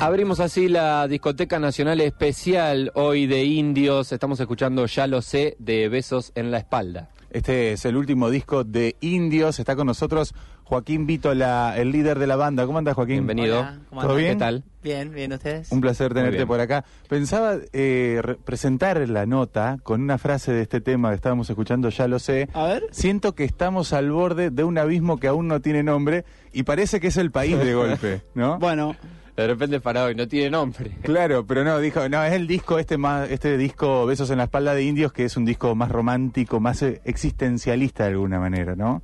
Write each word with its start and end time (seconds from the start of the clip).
Abrimos 0.00 0.40
así 0.40 0.68
la 0.68 1.06
discoteca 1.08 1.58
nacional 1.58 2.00
especial 2.00 2.90
hoy 2.94 3.26
de 3.26 3.44
indios. 3.44 4.12
Estamos 4.12 4.40
escuchando 4.40 4.86
Ya 4.86 5.06
lo 5.06 5.20
sé 5.20 5.56
de 5.58 5.88
Besos 5.90 6.32
en 6.34 6.50
la 6.50 6.58
espalda. 6.58 7.10
Este 7.30 7.72
es 7.72 7.84
el 7.84 7.96
último 7.96 8.28
disco 8.30 8.64
de 8.64 8.96
Indios. 9.00 9.60
Está 9.60 9.76
con 9.76 9.86
nosotros 9.86 10.34
Joaquín 10.64 11.06
Vítola, 11.06 11.74
el 11.76 11.92
líder 11.92 12.18
de 12.18 12.26
la 12.26 12.34
banda. 12.34 12.66
¿Cómo 12.66 12.78
andas, 12.78 12.94
Joaquín? 12.96 13.16
Bienvenido. 13.26 13.60
Hola, 13.60 13.78
¿cómo 13.88 14.00
¿Todo 14.00 14.16
bien? 14.16 14.32
¿Qué 14.32 14.36
tal? 14.38 14.64
Bien, 14.82 15.12
bien, 15.12 15.32
¿ustedes? 15.34 15.70
Un 15.70 15.80
placer 15.80 16.12
tenerte 16.12 16.44
por 16.46 16.58
acá. 16.58 16.84
Pensaba 17.08 17.56
eh, 17.72 18.18
re- 18.20 18.34
presentar 18.36 19.06
la 19.08 19.26
nota 19.26 19.76
con 19.84 20.00
una 20.00 20.18
frase 20.18 20.52
de 20.52 20.62
este 20.62 20.80
tema 20.80 21.10
que 21.10 21.16
estábamos 21.16 21.48
escuchando, 21.50 21.88
ya 21.90 22.08
lo 22.08 22.18
sé. 22.18 22.48
A 22.54 22.64
ver. 22.64 22.84
Siento 22.90 23.34
que 23.36 23.44
estamos 23.44 23.92
al 23.92 24.10
borde 24.10 24.50
de 24.50 24.64
un 24.64 24.78
abismo 24.78 25.18
que 25.20 25.28
aún 25.28 25.46
no 25.46 25.60
tiene 25.60 25.84
nombre 25.84 26.24
y 26.52 26.64
parece 26.64 26.98
que 26.98 27.08
es 27.08 27.16
el 27.16 27.30
país 27.30 27.56
de 27.58 27.74
golpe, 27.76 28.22
¿no? 28.34 28.58
Bueno, 28.58 28.96
De 29.40 29.46
repente 29.46 29.80
parado 29.80 30.10
y 30.10 30.14
no 30.14 30.28
tiene 30.28 30.50
nombre. 30.50 30.90
Claro, 31.02 31.46
pero 31.46 31.64
no, 31.64 31.78
dijo, 31.78 32.08
no, 32.08 32.22
es 32.24 32.32
el 32.32 32.46
disco 32.46 32.78
este 32.78 32.98
más, 32.98 33.30
este 33.30 33.56
disco 33.56 34.06
Besos 34.06 34.30
en 34.30 34.38
la 34.38 34.44
espalda 34.44 34.74
de 34.74 34.82
Indios, 34.82 35.12
que 35.12 35.24
es 35.24 35.36
un 35.36 35.44
disco 35.44 35.74
más 35.74 35.90
romántico, 35.90 36.60
más 36.60 36.82
eh, 36.82 37.00
existencialista 37.04 38.04
de 38.04 38.10
alguna 38.10 38.38
manera, 38.38 38.76
¿no? 38.76 39.02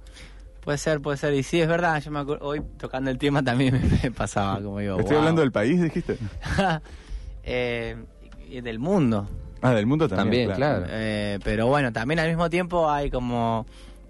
Puede 0.61 0.79
ser, 0.79 1.01
puede 1.01 1.17
ser. 1.17 1.33
Y 1.33 1.43
sí, 1.43 1.61
es 1.61 1.69
verdad, 1.69 2.03
yo 2.03 2.11
me 2.11 2.19
acuerdo, 2.19 2.47
hoy 2.47 2.61
tocando 2.77 3.11
el 3.11 3.19
tema 3.19 3.43
también 3.43 3.75
me, 3.91 3.99
me 4.03 4.11
pasaba, 4.11 4.61
como 4.61 4.81
digo, 4.81 4.99
Estoy 4.99 5.15
wow. 5.15 5.21
hablando 5.21 5.41
del 5.41 5.53
país, 5.53 5.81
dijiste. 5.81 6.19
Eh, 7.49 7.95
y 8.49 8.61
del 8.61 8.81
mundo. 8.81 9.29
Ah, 9.63 9.71
del 9.71 9.87
mundo 9.87 10.09
también. 10.09 10.49
También, 10.49 10.57
claro. 10.57 10.87
Eh, 10.89 11.39
pero 11.45 11.69
bueno, 11.69 11.93
también 11.93 12.19
al 12.19 12.29
mismo 12.29 12.51
tiempo 12.51 12.91
hay 12.91 13.09
como... 13.09 13.67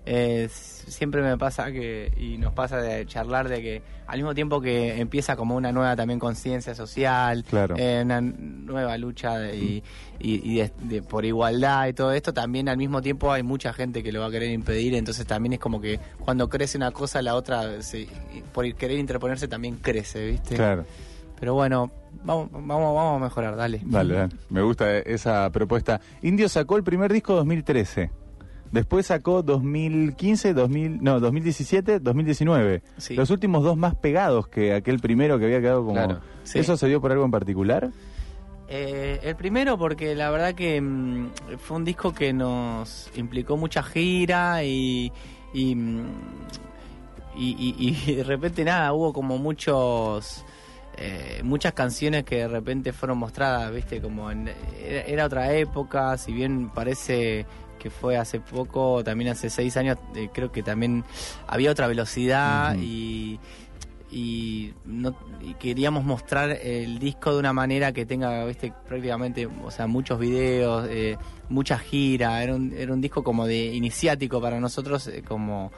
eh, 0.07 0.49
siempre 0.51 1.21
me 1.21 1.37
pasa 1.37 1.71
que, 1.73 2.13
y 2.17 2.39
nos 2.39 2.53
pasa 2.55 2.79
de 2.81 3.05
charlar 3.07 3.49
de 3.49 3.61
que 3.61 3.83
al 4.07 4.19
mismo 4.19 4.35
tiempo 4.37 4.61
que 4.61 5.01
empieza 5.01 5.35
como 5.35 5.57
una 5.57 5.73
nueva 5.73 5.97
también 5.97 6.21
conciencia 6.21 6.77
social, 6.77 7.43
Claro. 7.43 7.75
eh, 7.77 8.03
una 8.05 8.21
nueva 8.21 8.97
lucha 8.99 9.37
de- 9.37 9.57
y, 9.57 9.83
y- 10.21 10.53
y 10.53 10.57
de- 10.59 10.71
de- 10.83 11.03
por 11.03 11.25
igualdad 11.25 11.89
y 11.89 11.93
todo 11.93 12.13
esto, 12.13 12.33
también 12.33 12.69
al 12.69 12.77
mismo 12.77 13.03
tiempo 13.03 13.33
hay 13.33 13.43
mucha 13.43 13.73
gente 13.73 14.05
que 14.05 14.13
lo 14.13 14.21
va 14.21 14.27
a 14.27 14.31
querer 14.31 14.51
impedir, 14.53 14.95
entonces 14.95 15.27
también 15.27 15.55
es 15.55 15.59
como 15.59 15.81
que 15.81 15.99
cuando 16.21 16.49
crece 16.49 16.77
una 16.79 16.93
cosa, 16.93 17.21
la 17.21 17.35
otra, 17.35 17.83
se- 17.83 18.07
por 18.55 18.73
querer 18.75 18.99
interponerse, 19.01 19.49
también 19.49 19.77
crece, 19.83 20.25
¿viste? 20.31 20.55
Claro. 20.55 20.85
Pero 21.41 21.55
bueno, 21.55 21.91
vamos, 22.25 22.49
vamos, 22.53 22.95
vamos 22.95 23.21
a 23.21 23.25
mejorar, 23.25 23.57
dale. 23.57 23.81
Dale, 23.85 24.15
dale. 24.15 24.35
Me 24.51 24.63
gusta 24.63 24.99
esa 24.99 25.51
propuesta. 25.51 26.01
Indio 26.23 26.49
sacó 26.49 26.77
el 26.77 26.85
primer 26.85 27.13
disco 27.13 27.35
2013. 27.35 28.11
Después 28.73 29.07
sacó 29.07 29.43
2015, 29.43 30.53
2000, 30.55 31.03
no, 31.03 31.21
2017, 31.21 32.01
2019. 32.01 32.83
Sí. 32.99 33.15
Los 33.15 33.31
últimos 33.31 33.63
dos 33.65 33.77
más 33.77 33.95
pegados 33.95 34.49
que 34.49 34.75
aquel 34.75 34.99
primero 34.99 35.39
que 35.39 35.45
había 35.47 35.61
quedado 35.61 35.81
como... 35.85 35.95
Claro. 35.95 36.21
Sí. 36.43 36.59
¿Eso 36.59 36.77
se 36.77 36.87
dio 36.89 37.01
por 37.01 37.13
algo 37.13 37.25
en 37.25 37.31
particular? 37.31 37.91
Eh, 38.69 39.21
el 39.23 39.37
primero 39.37 39.79
porque 39.79 40.15
la 40.17 40.31
verdad 40.31 40.55
que 40.55 40.81
mm, 40.81 41.31
fue 41.59 41.77
un 41.77 41.85
disco 41.85 42.13
que 42.13 42.33
nos 42.33 43.09
implicó 43.17 43.57
mucha 43.57 43.83
gira 43.83 44.65
y 44.65 45.13
y, 45.55 45.75
mm, 45.77 46.07
y, 47.37 47.75
y- 47.79 48.09
y 48.09 48.15
de 48.17 48.25
repente 48.25 48.65
nada, 48.65 48.93
hubo 48.93 49.13
como 49.13 49.39
muchos 49.39 50.45
eh, 50.99 51.43
muchas 51.45 51.75
canciones 51.75 52.25
que 52.25 52.37
de 52.39 52.49
repente 52.49 52.93
fueron 52.93 53.19
mostradas, 53.19 53.71
viste, 53.73 54.01
como 54.01 54.31
en- 54.31 54.49
era, 54.83 55.03
era 55.03 55.27
otra 55.27 55.53
época, 55.55 56.17
si 56.19 56.33
bien 56.33 56.71
parece 56.71 57.47
que 57.87 57.91
fue 57.91 58.17
hace 58.17 58.41
poco, 58.41 59.05
también 59.05 59.31
hace 59.31 59.49
seis 59.49 59.77
años, 59.77 59.97
eh, 60.17 60.29
creo 60.33 60.51
que 60.51 60.65
también 60.65 61.05
había 61.47 61.71
otra 61.71 61.87
velocidad 61.87 62.75
y 62.77 63.39
y, 64.11 64.73
no, 64.85 65.17
y 65.41 65.55
queríamos 65.55 66.05
mostrar 66.05 66.51
el 66.51 66.99
disco 66.99 67.33
de 67.33 67.39
una 67.39 67.53
manera 67.53 67.93
que 67.93 68.07
tenga 68.07 68.45
viste 68.45 68.73
prácticamente 68.89 69.47
o 69.47 69.71
sea 69.71 69.87
muchos 69.87 70.19
videos 70.19 70.87
eh, 70.89 71.17
mucha 71.49 71.79
gira. 71.79 72.43
Era 72.43 72.55
un, 72.55 72.73
era 72.73 72.93
un 72.93 73.01
disco 73.01 73.23
como 73.23 73.47
de 73.47 73.75
iniciático 73.75 74.41
para 74.41 74.59
nosotros 74.59 75.07
eh, 75.09 75.23
como 75.27 75.71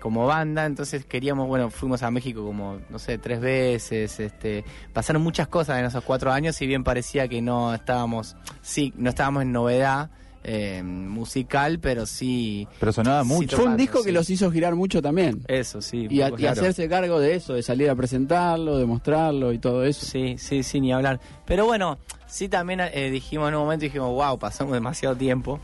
como 0.00 0.26
banda. 0.26 0.66
Entonces 0.66 1.06
queríamos 1.06 1.48
bueno 1.48 1.70
fuimos 1.70 2.02
a 2.02 2.10
México 2.10 2.44
como 2.44 2.78
no 2.88 2.98
sé 2.98 3.18
tres 3.18 3.40
veces 3.40 4.20
este 4.20 4.64
pasaron 4.92 5.22
muchas 5.22 5.48
cosas 5.48 5.78
en 5.78 5.86
esos 5.86 6.04
cuatro 6.04 6.32
años 6.32 6.56
si 6.56 6.66
bien 6.66 6.84
parecía 6.84 7.26
que 7.26 7.40
no 7.40 7.72
estábamos 7.74 8.36
sí 8.60 8.92
no 8.96 9.10
estábamos 9.10 9.42
en 9.42 9.52
novedad 9.52 10.10
eh, 10.44 10.82
musical 10.84 11.78
pero 11.80 12.06
sí 12.06 12.66
Pero 12.80 12.92
sonaba 12.92 13.22
Sí, 13.24 13.28
mucho. 13.28 13.56
fue 13.56 13.66
un 13.66 13.76
disco 13.76 14.02
que 14.04 14.12
los 14.12 14.30
hizo 14.30 14.50
girar 14.50 14.74
mucho 14.74 15.02
también. 15.02 15.42
eso 15.48 15.82
sí 15.82 16.06
Y, 16.10 16.20
a- 16.22 16.28
hacerse 16.50 16.88
cargo 16.88 17.20
de 17.20 17.34
eso, 17.34 17.54
de 17.54 17.62
salir 17.62 17.90
a 17.90 17.94
presentarlo, 17.96 18.78
de 18.78 18.86
mostrarlo 18.86 19.52
y 19.52 19.58
todo 19.58 19.84
eso. 19.84 20.06
Sí, 20.06 20.36
sí, 20.38 20.62
sí, 20.62 20.80
ni 20.80 20.92
hablar. 20.92 21.20
Pero 21.46 21.66
bueno, 21.66 21.98
sí 22.26 22.48
también 22.48 22.80
eh, 22.80 23.10
dijimos 23.10 23.48
en 23.48 23.54
un 23.56 23.62
momento, 23.62 23.84
dijimos, 23.84 24.10
wow, 24.10 24.38
pasamos 24.38 24.72
demasiado 24.74 25.16
tiempo. 25.16 25.58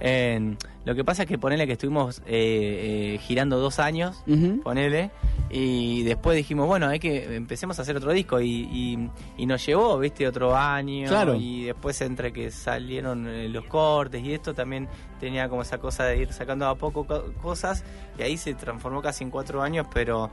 Eh, 0.00 0.56
lo 0.84 0.94
que 0.94 1.04
pasa 1.04 1.22
es 1.22 1.28
que 1.28 1.38
ponele 1.38 1.66
que 1.66 1.72
estuvimos 1.72 2.20
eh, 2.26 3.14
eh, 3.14 3.18
girando 3.18 3.58
dos 3.58 3.78
años, 3.78 4.22
ponele, 4.62 5.10
y 5.50 6.02
después 6.02 6.36
dijimos, 6.36 6.66
bueno, 6.66 6.88
hay 6.88 6.98
que 6.98 7.36
empecemos 7.36 7.78
a 7.78 7.82
hacer 7.82 7.96
otro 7.96 8.12
disco 8.12 8.40
y, 8.40 8.68
y, 8.70 9.10
y 9.36 9.46
nos 9.46 9.64
llevó, 9.64 9.98
viste, 9.98 10.26
otro 10.26 10.56
año. 10.56 11.08
Claro. 11.08 11.36
Y 11.36 11.64
después 11.64 12.00
entre 12.00 12.32
que 12.32 12.50
salieron 12.50 13.26
eh, 13.28 13.48
los 13.48 13.64
cortes 13.66 14.22
y 14.24 14.32
esto 14.34 14.52
también 14.54 14.88
tenía 15.20 15.48
como 15.48 15.62
esa 15.62 15.78
cosa 15.78 16.04
de 16.04 16.18
ir 16.18 16.32
sacando 16.32 16.66
a 16.66 16.74
poco 16.74 17.06
co- 17.06 17.32
cosas 17.40 17.84
y 18.18 18.22
ahí 18.22 18.36
se 18.36 18.54
transformó 18.54 19.00
casi 19.00 19.24
en 19.24 19.30
cuatro 19.30 19.62
años, 19.62 19.86
pero, 19.94 20.30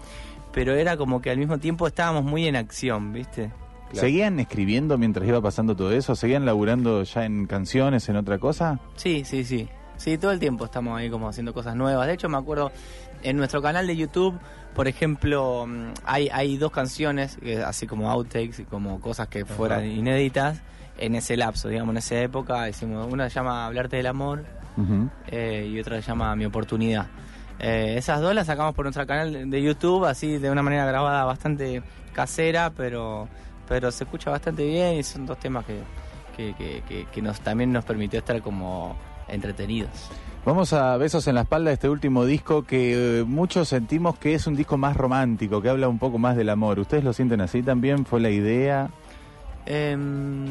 pero 0.51 0.73
era 0.75 0.97
como 0.97 1.21
que 1.21 1.29
al 1.29 1.37
mismo 1.37 1.59
tiempo 1.59 1.87
estábamos 1.87 2.23
muy 2.23 2.47
en 2.47 2.55
acción, 2.55 3.13
viste. 3.13 3.51
¿Seguían 3.93 4.39
escribiendo 4.39 4.97
mientras 4.97 5.27
iba 5.27 5.41
pasando 5.41 5.75
todo 5.75 5.91
eso? 5.91 6.15
¿Seguían 6.15 6.45
laburando 6.45 7.03
ya 7.03 7.25
en 7.25 7.45
canciones, 7.45 8.07
en 8.07 8.15
otra 8.15 8.37
cosa? 8.39 8.79
Sí, 8.95 9.23
sí, 9.25 9.43
sí. 9.43 9.67
Sí, 10.01 10.17
todo 10.17 10.31
el 10.31 10.39
tiempo 10.39 10.65
estamos 10.65 10.97
ahí 10.99 11.09
como 11.09 11.27
haciendo 11.29 11.53
cosas 11.53 11.75
nuevas. 11.75 12.07
De 12.07 12.13
hecho, 12.13 12.27
me 12.27 12.37
acuerdo 12.37 12.71
en 13.23 13.37
nuestro 13.37 13.61
canal 13.61 13.85
de 13.85 13.95
YouTube, 13.95 14.39
por 14.73 14.87
ejemplo, 14.87 15.65
mm, 15.67 15.93
hay, 16.05 16.29
hay 16.29 16.57
dos 16.57 16.71
canciones, 16.71 17.37
así 17.65 17.85
como 17.85 18.09
outtakes 18.09 18.59
y 18.61 18.65
como 18.65 18.99
cosas 18.99 19.27
que 19.27 19.45
fueran 19.45 19.85
inéditas, 19.85 20.61
en 20.97 21.15
ese 21.15 21.37
lapso, 21.37 21.67
digamos, 21.69 21.93
en 21.93 21.97
esa 21.97 22.15
época. 22.19 22.67
Hicimos, 22.69 23.11
una 23.11 23.29
se 23.29 23.35
llama 23.35 23.65
Hablarte 23.67 23.97
del 23.97 24.07
Amor 24.07 24.43
eh, 25.27 25.69
y 25.71 25.79
otra 25.79 26.01
se 26.01 26.07
llama 26.07 26.35
Mi 26.35 26.45
Oportunidad. 26.45 27.07
Eh, 27.59 27.95
esas 27.97 28.21
dos 28.21 28.33
las 28.33 28.47
sacamos 28.47 28.73
por 28.73 28.85
nuestro 28.85 29.05
canal 29.05 29.49
de 29.51 29.61
YouTube, 29.61 30.05
así 30.05 30.37
de 30.39 30.49
una 30.49 30.63
manera 30.63 30.85
grabada 30.85 31.25
bastante 31.25 31.83
casera, 32.13 32.71
pero, 32.75 33.27
pero 33.67 33.91
se 33.91 34.03
escucha 34.05 34.31
bastante 34.31 34.65
bien 34.65 34.95
y 34.95 35.03
son 35.03 35.27
dos 35.27 35.37
temas 35.39 35.63
que, 35.65 35.79
que, 36.35 36.55
que- 36.55 36.81
que- 36.87 37.05
que 37.05 37.21
nos, 37.21 37.39
también 37.41 37.71
nos 37.71 37.85
permitió 37.85 38.17
estar 38.19 38.41
como 38.41 38.95
entretenidos. 39.31 39.89
Vamos 40.45 40.73
a 40.73 40.97
Besos 40.97 41.27
en 41.27 41.35
la 41.35 41.41
espalda, 41.41 41.71
este 41.71 41.87
último 41.87 42.25
disco 42.25 42.63
que 42.63 43.19
eh, 43.19 43.23
muchos 43.23 43.67
sentimos 43.69 44.17
que 44.17 44.33
es 44.33 44.47
un 44.47 44.55
disco 44.55 44.75
más 44.77 44.97
romántico, 44.97 45.61
que 45.61 45.69
habla 45.69 45.87
un 45.87 45.99
poco 45.99 46.17
más 46.17 46.35
del 46.35 46.49
amor. 46.49 46.79
¿Ustedes 46.79 47.03
lo 47.03 47.13
sienten 47.13 47.41
así 47.41 47.61
también? 47.61 48.05
¿Fue 48.05 48.19
la 48.19 48.31
idea? 48.31 48.89
Em, 49.67 50.45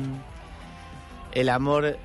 el 1.32 1.48
amor, 1.48 1.96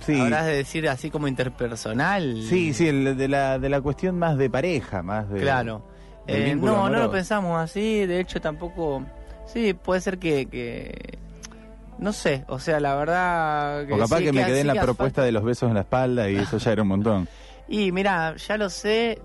Sí. 0.00 0.18
habrás 0.20 0.46
de 0.46 0.54
decir 0.56 0.88
así 0.88 1.10
como 1.10 1.26
interpersonal. 1.28 2.42
Sí, 2.48 2.72
sí, 2.74 2.88
el 2.88 3.16
de, 3.16 3.28
la, 3.28 3.58
de 3.58 3.68
la 3.68 3.80
cuestión 3.80 4.18
más 4.18 4.36
de 4.38 4.48
pareja, 4.50 5.02
más 5.02 5.28
de... 5.28 5.40
Claro. 5.40 5.82
Eh, 6.28 6.54
no, 6.56 6.88
no 6.88 6.98
lo 7.00 7.10
pensamos 7.10 7.60
así, 7.60 8.06
de 8.06 8.20
hecho 8.20 8.40
tampoco... 8.40 9.04
Sí, 9.46 9.74
puede 9.74 10.00
ser 10.00 10.18
que... 10.18 10.46
que- 10.46 11.18
no 12.02 12.12
sé, 12.12 12.44
o 12.48 12.58
sea, 12.58 12.80
la 12.80 12.94
verdad... 12.94 13.84
O 13.90 13.98
capaz 13.98 14.18
sí, 14.18 14.24
que 14.24 14.32
me 14.32 14.44
quedé 14.44 14.60
en 14.60 14.66
la 14.66 14.74
propuesta 14.74 15.22
falta. 15.22 15.22
de 15.22 15.32
los 15.32 15.44
besos 15.44 15.68
en 15.68 15.74
la 15.74 15.80
espalda 15.80 16.28
y 16.28 16.36
eso 16.36 16.58
ya 16.58 16.72
era 16.72 16.82
un 16.82 16.88
montón. 16.88 17.28
Y 17.68 17.90
mira, 17.90 18.36
ya 18.36 18.58
lo 18.58 18.68
sé, 18.68 19.22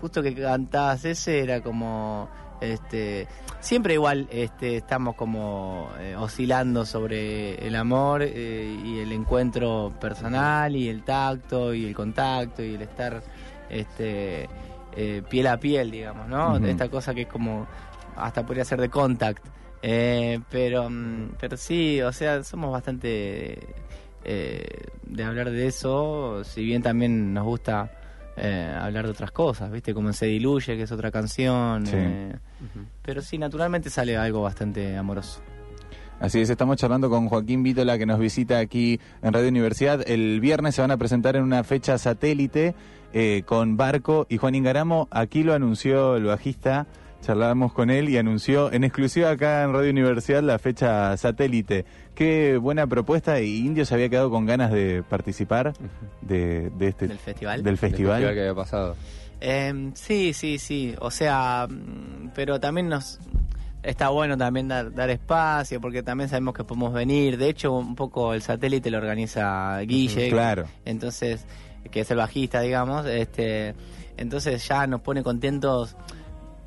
justo 0.00 0.22
que 0.22 0.34
cantabas 0.34 1.04
ese 1.04 1.40
era 1.40 1.60
como... 1.60 2.28
este 2.60 3.28
Siempre 3.60 3.94
igual 3.94 4.28
este 4.30 4.76
estamos 4.76 5.16
como 5.16 5.90
eh, 5.98 6.14
oscilando 6.16 6.86
sobre 6.86 7.66
el 7.66 7.74
amor 7.74 8.22
eh, 8.22 8.78
y 8.84 9.00
el 9.00 9.10
encuentro 9.10 9.92
personal 10.00 10.76
y 10.76 10.88
el 10.88 11.02
tacto 11.02 11.74
y 11.74 11.84
el 11.84 11.94
contacto 11.94 12.62
y 12.62 12.74
el 12.74 12.82
estar 12.82 13.22
este 13.68 14.48
eh, 14.94 15.22
piel 15.28 15.46
a 15.48 15.58
piel, 15.58 15.90
digamos, 15.90 16.28
¿no? 16.28 16.54
Ujú. 16.56 16.66
Esta 16.66 16.88
cosa 16.88 17.12
que 17.12 17.22
es 17.22 17.26
como 17.26 17.66
hasta 18.14 18.46
podría 18.46 18.64
ser 18.64 18.80
de 18.80 18.88
contact. 18.88 19.44
Eh, 19.82 20.40
pero, 20.50 20.88
mm, 20.90 21.32
pero 21.38 21.56
sí, 21.56 22.00
o 22.02 22.12
sea, 22.12 22.42
somos 22.42 22.72
bastante 22.72 23.58
eh, 24.24 24.64
de 25.06 25.24
hablar 25.24 25.50
de 25.50 25.66
eso, 25.66 26.42
si 26.44 26.64
bien 26.64 26.82
también 26.82 27.32
nos 27.32 27.44
gusta 27.44 27.90
eh, 28.36 28.76
hablar 28.78 29.06
de 29.06 29.12
otras 29.12 29.30
cosas, 29.30 29.70
¿viste? 29.70 29.94
Como 29.94 30.08
en 30.08 30.14
Se 30.14 30.26
Diluye, 30.26 30.76
que 30.76 30.82
es 30.82 30.92
otra 30.92 31.10
canción. 31.10 31.86
Sí. 31.86 31.92
eh, 31.96 32.34
pero 33.02 33.22
sí, 33.22 33.38
naturalmente 33.38 33.88
sale 33.88 34.16
algo 34.16 34.42
bastante 34.42 34.96
amoroso. 34.96 35.40
Así 36.20 36.40
es, 36.40 36.50
estamos 36.50 36.76
charlando 36.76 37.10
con 37.10 37.28
Joaquín 37.28 37.62
Vítola 37.62 37.98
que 37.98 38.06
nos 38.06 38.18
visita 38.18 38.58
aquí 38.58 39.00
en 39.22 39.32
Radio 39.32 39.48
Universidad. 39.48 40.02
El 40.08 40.40
viernes 40.40 40.74
se 40.74 40.80
van 40.80 40.90
a 40.90 40.96
presentar 40.96 41.36
en 41.36 41.42
una 41.42 41.62
fecha 41.62 41.98
satélite 41.98 42.74
eh, 43.12 43.42
con 43.46 43.76
Barco 43.76 44.26
y 44.28 44.38
Juan 44.38 44.54
Ingaramo. 44.54 45.08
Aquí 45.10 45.42
lo 45.42 45.54
anunció 45.54 46.16
el 46.16 46.24
bajista 46.24 46.86
charlábamos 47.26 47.72
con 47.72 47.90
él 47.90 48.08
y 48.08 48.16
anunció 48.18 48.72
en 48.72 48.84
exclusiva 48.84 49.30
acá 49.30 49.64
en 49.64 49.72
Radio 49.72 49.90
Universidad 49.90 50.42
la 50.42 50.58
fecha 50.60 51.16
satélite. 51.16 51.84
Qué 52.14 52.56
buena 52.56 52.86
propuesta 52.86 53.40
y 53.40 53.58
Indio 53.66 53.84
se 53.84 53.94
había 53.94 54.08
quedado 54.08 54.30
con 54.30 54.46
ganas 54.46 54.70
de 54.70 55.02
participar 55.02 55.72
de, 56.22 56.70
de 56.70 56.88
este 56.88 57.08
¿Del 57.08 57.18
festival? 57.18 57.62
del 57.64 57.72
El 57.72 57.78
festival. 57.78 58.22
que 58.22 58.28
había 58.40 58.54
pasado. 58.54 58.94
Eh, 59.40 59.90
sí, 59.94 60.32
sí, 60.32 60.58
sí. 60.58 60.94
O 61.00 61.10
sea, 61.10 61.66
mm, 61.68 62.30
pero 62.34 62.60
también 62.60 62.88
nos 62.88 63.18
está 63.82 64.08
bueno 64.10 64.36
también 64.36 64.68
dar, 64.68 64.92
dar 64.94 65.10
espacio 65.10 65.80
porque 65.80 66.02
también 66.04 66.28
sabemos 66.30 66.54
que 66.54 66.62
podemos 66.62 66.92
venir. 66.94 67.38
De 67.38 67.48
hecho, 67.48 67.72
un 67.72 67.96
poco 67.96 68.34
el 68.34 68.42
satélite 68.42 68.88
lo 68.90 68.98
organiza 68.98 69.78
Guille. 69.80 70.30
Claro. 70.30 70.64
Entonces, 70.84 71.44
que 71.90 72.00
es 72.00 72.10
el 72.10 72.18
bajista, 72.18 72.60
digamos. 72.60 73.04
Este, 73.06 73.74
entonces 74.16 74.66
ya 74.68 74.86
nos 74.86 75.00
pone 75.00 75.24
contentos. 75.24 75.96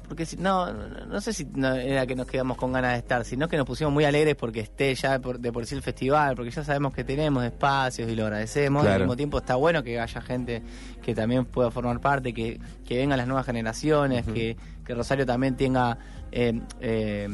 Porque 0.10 0.26
si, 0.26 0.36
no, 0.38 0.74
no, 0.74 1.22
sé 1.22 1.32
si 1.32 1.46
no 1.46 1.74
era 1.76 2.06
que 2.08 2.16
nos 2.16 2.28
quedamos 2.28 2.58
con 2.58 2.74
ganas 2.74 2.92
de 2.94 2.98
estar, 2.98 3.24
sino 3.24 3.48
que 3.48 3.56
nos 3.56 3.66
pusimos 3.66 3.94
muy 3.94 4.04
alegres 4.04 4.36
porque 4.36 4.60
esté 4.60 4.94
ya 4.96 5.20
por- 5.20 5.40
de 5.40 5.52
por 5.54 5.66
sí 5.66 5.76
el 5.76 5.82
festival, 5.84 6.36
porque 6.36 6.52
ya 6.52 6.64
sabemos 6.64 6.94
que 6.94 7.04
tenemos 7.06 7.46
espacios 7.46 8.10
y 8.12 8.16
lo 8.16 8.24
agradecemos. 8.24 8.82
Claro. 8.82 8.96
Al 8.96 9.02
mismo 9.02 9.16
tiempo 9.16 9.38
está 9.38 9.56
bueno 9.56 9.84
que 9.84 10.00
haya 10.00 10.20
gente 10.22 10.62
que 11.02 11.14
también 11.16 11.46
pueda 11.46 11.70
formar 11.72 12.02
parte, 12.02 12.34
que, 12.34 12.60
que 12.86 12.98
vengan 12.98 13.18
las 13.20 13.28
nuevas 13.28 13.46
generaciones, 13.46 14.26
que, 14.26 14.58
que 14.84 14.96
Rosario 14.96 15.26
también 15.26 15.56
tenga 15.56 15.98
eh, 16.32 16.60
eh, 16.82 17.28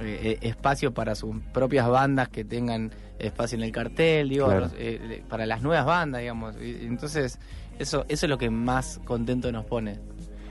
eh, 0.00 0.38
espacio 0.42 0.94
para 0.94 1.14
sus 1.14 1.36
propias 1.52 1.88
bandas, 1.88 2.28
que 2.28 2.44
tengan 2.44 2.92
espacio 3.18 3.58
en 3.58 3.64
el 3.64 3.72
cartel, 3.72 4.28
digo, 4.28 4.46
Claro. 4.46 4.70
eh, 4.76 5.22
para 5.28 5.44
las 5.46 5.60
nuevas 5.62 5.84
bandas, 5.86 6.20
digamos. 6.20 6.54
Entonces, 6.60 7.38
eso, 7.78 8.04
eso 8.08 8.26
es 8.26 8.30
lo 8.30 8.38
que 8.38 8.48
más 8.50 9.00
contento 9.04 9.50
nos 9.52 9.64
pone. 9.64 9.98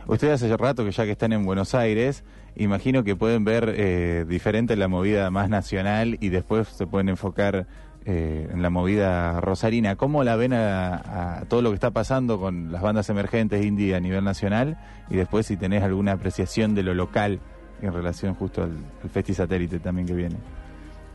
Ustedes 0.08 0.42
hace 0.42 0.58
rato 0.58 0.84
que 0.84 0.92
ya 0.92 1.06
que 1.06 1.12
están 1.12 1.34
en 1.34 1.46
Buenos 1.46 1.76
Aires, 1.76 2.24
imagino 2.56 3.04
que 3.04 3.16
pueden 3.16 3.44
ver 3.44 3.74
eh, 3.76 4.26
diferente 4.28 4.76
la 4.76 4.88
movida 4.88 5.30
más 5.32 5.50
nacional 5.50 6.18
y 6.20 6.30
después 6.30 6.68
se 6.68 6.88
pueden 6.88 7.10
enfocar 7.10 7.68
eh, 8.06 8.50
en 8.52 8.62
la 8.62 8.70
movida 8.70 9.40
rosarina. 9.42 9.96
¿Cómo 9.96 10.24
la 10.24 10.36
ven 10.36 10.54
a, 10.54 11.44
todo 11.48 11.62
lo 11.62 11.70
que 11.70 11.76
está 11.76 11.92
pasando 11.92 12.40
con 12.40 12.72
las 12.72 12.82
bandas 12.82 13.10
emergentes 13.10 13.64
indie 13.64 13.96
a 13.96 14.00
nivel 14.00 14.24
nacional? 14.24 14.78
Y 15.10 15.16
después 15.16 15.46
si 15.46 15.56
tenés 15.56 15.84
alguna 15.84 16.14
apreciación 16.14 16.74
de 16.74 16.84
lo 16.84 16.94
local 16.94 17.40
en 17.82 17.94
relación 17.94 18.34
justo 18.34 18.64
al, 18.64 18.76
al 19.04 19.10
Festi 19.10 19.34
Satélite 19.34 19.80
también 19.80 20.08
que 20.08 20.14
viene. 20.14 20.36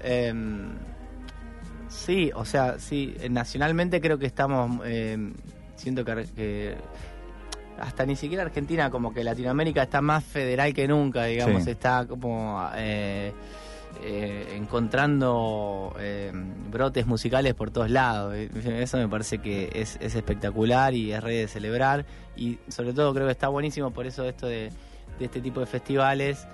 Em, 0.00 0.69
sí, 1.88 2.31
o 2.35 2.44
sea, 2.44 2.79
sí, 2.79 3.17
eh, 3.21 3.29
nacionalmente 3.29 4.00
creo 4.00 4.19
que 4.19 4.27
estamos, 4.27 4.81
em, 4.87 5.35
siento 5.75 6.05
que 6.05 6.77
hasta 7.81 8.06
ni 8.06 8.17
siquiera 8.17 8.43
Argentina, 8.44 8.90
como 8.90 9.12
que 9.12 9.23
Latinoamérica 9.25 9.82
está 9.84 10.00
más 10.00 10.25
federal 10.25 10.73
que 10.75 10.87
nunca, 10.88 11.25
digamos, 11.25 11.64
Sí. 11.64 11.70
está 11.70 12.06
como 12.06 12.61
eh, 12.75 13.32
eh, 14.02 14.55
encontrando 14.56 15.94
em, 15.99 16.70
brotes 16.70 17.06
musicales 17.06 17.55
por 17.55 17.70
todos 17.70 17.90
lados. 17.90 18.34
Eh, 18.34 18.50
Eso 18.82 18.96
me 18.99 19.08
parece 19.08 19.38
que 19.38 19.70
es, 19.75 19.99
es 20.00 20.14
espectacular 20.14 20.94
y 20.94 21.12
es 21.12 21.23
re 21.23 21.34
de 21.37 21.49
celebrar 21.49 22.05
y 22.37 22.58
sobre 22.69 22.93
todo 22.93 23.12
creo 23.14 23.26
que 23.26 23.32
está 23.32 23.49
buenísimo 23.49 23.90
por 23.93 24.06
eso 24.06 24.25
esto 24.25 24.46
de, 24.46 24.70
de 25.19 25.25
este 25.25 25.40
tipo 25.40 25.61
de 25.61 25.67
festivales. 25.67 26.46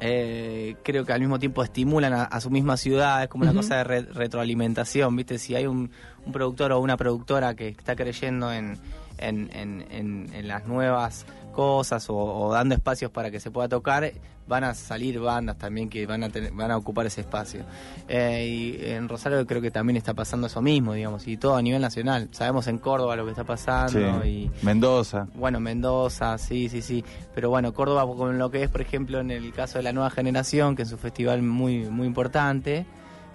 Eh, 0.00 0.76
creo 0.82 1.04
que 1.04 1.12
al 1.12 1.20
mismo 1.20 1.38
tiempo 1.38 1.62
estimulan 1.62 2.12
a, 2.12 2.24
a 2.24 2.40
su 2.40 2.50
misma 2.50 2.76
ciudad, 2.76 3.22
es 3.22 3.28
como 3.28 3.44
una 3.44 3.52
cosa 3.54 3.76
de 3.76 3.84
re- 3.84 4.02
retroalimentación, 4.02 5.14
¿viste? 5.16 5.38
Si 5.38 5.54
hay 5.54 5.66
un, 5.66 5.90
un 6.24 6.32
productor 6.32 6.72
o 6.72 6.80
una 6.80 6.96
productora 6.96 7.54
que 7.54 7.68
está 7.68 7.94
creyendo 7.96 8.52
en, 8.52 8.78
en, 9.18 9.50
en- 9.54 9.86
en- 9.90 10.30
en 10.32 10.48
las 10.48 10.66
nuevas 10.66 11.26
cosas 11.50 12.08
o, 12.10 12.16
o 12.16 12.52
dando 12.52 12.74
espacios 12.74 13.10
para 13.10 13.30
que 13.30 13.40
se 13.40 13.50
pueda 13.50 13.68
tocar, 13.68 14.10
van 14.48 14.64
a 14.64 14.74
salir 14.74 15.20
bandas 15.20 15.58
también 15.58 15.88
que 15.88 16.06
van 16.06 16.24
a, 16.24 16.28
tener- 16.30 16.52
van 16.52 16.70
a 16.72 16.76
ocupar 16.76 17.06
ese 17.06 17.20
espacio. 17.20 17.62
Eh, 18.08 18.46
y 18.80 18.84
en 18.90 19.08
Rosario 19.08 19.46
creo 19.46 19.60
que 19.62 19.70
también 19.70 19.96
está 19.96 20.14
pasando 20.14 20.46
eso 20.48 20.60
mismo, 20.60 20.94
digamos, 20.94 21.26
y 21.28 21.36
todo 21.36 21.54
a 21.56 21.62
nivel 21.62 21.80
nacional. 21.80 22.28
Sabemos 22.32 22.66
en 22.66 22.78
Córdoba 22.78 23.14
lo 23.16 23.24
que 23.24 23.30
está 23.30 23.44
pasando 23.44 24.22
Sí. 24.22 24.28
y... 24.28 24.50
Mendoza. 24.64 25.28
Bueno, 25.34 25.60
Mendoza, 25.60 26.36
sí, 26.38 26.68
sí, 26.68 26.82
sí. 26.82 27.04
Pero 27.34 27.50
bueno, 27.50 27.72
Córdoba 27.72 28.06
con 28.06 28.38
lo 28.38 28.50
que 28.50 28.62
es, 28.64 28.70
por 28.70 28.80
ejemplo, 28.80 29.20
en 29.20 29.30
el 29.30 29.52
caso 29.52 29.78
de 29.78 29.84
la 29.84 29.92
nueva 29.92 30.10
generación, 30.10 30.74
que 30.74 30.82
es 30.82 30.92
un 30.92 30.98
festival 30.98 31.42
muy, 31.42 31.84
muy 31.88 32.06
importante, 32.08 32.86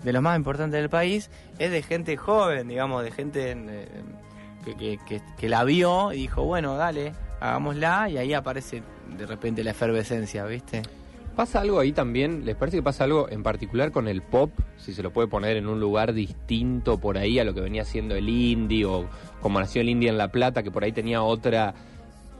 de 0.04 0.14
los 0.14 0.22
más 0.22 0.38
importantes 0.38 0.80
del 0.80 0.90
país, 0.90 1.30
es 1.58 1.72
de 1.72 1.82
gente 1.82 2.18
joven, 2.18 2.68
digamos, 2.68 3.04
de 3.04 3.12
gente 3.12 3.52
eh, 3.52 3.88
que, 4.66 4.76
que, 4.76 5.00
que- 5.08 5.22
que 5.38 5.50
la 5.50 5.64
vio 5.64 6.12
y 6.12 6.18
dijo, 6.18 6.44
bueno, 6.44 6.76
dale, 6.76 7.14
hagámosla, 7.40 8.10
y 8.10 8.18
ahí 8.18 8.34
aparece 8.34 8.84
de 9.18 9.26
repente 9.26 9.64
la 9.64 9.72
efervescencia, 9.72 10.46
¿viste? 10.46 10.82
¿Pasa 11.36 11.60
algo 11.60 11.80
ahí 11.82 11.92
también? 11.92 12.46
¿Les 12.46 12.56
parece 12.56 12.78
que 12.78 12.84
pasa 12.84 13.04
algo 13.04 13.28
en 13.30 13.44
particular 13.44 13.92
con 13.92 14.08
el 14.08 14.22
pop? 14.22 14.52
Si 14.78 14.94
se 14.94 15.04
lo 15.04 15.12
puede 15.12 15.28
poner 15.28 15.58
en 15.58 15.68
un 15.68 15.82
lugar 15.82 16.14
distinto 16.14 16.98
por 16.98 17.18
ahí 17.18 17.40
a 17.40 17.44
lo 17.44 17.54
que 17.54 17.60
venía 17.60 17.84
siendo 17.84 18.16
el 18.16 18.30
indie 18.30 18.86
o 18.86 19.06
como 19.42 19.60
nació 19.60 19.82
el 19.82 19.90
indie 19.90 20.10
en 20.10 20.18
La 20.18 20.30
Plata, 20.30 20.64
que 20.64 20.72
por 20.72 20.86
ahí 20.86 20.94
tenía 20.94 21.22
otra 21.24 21.74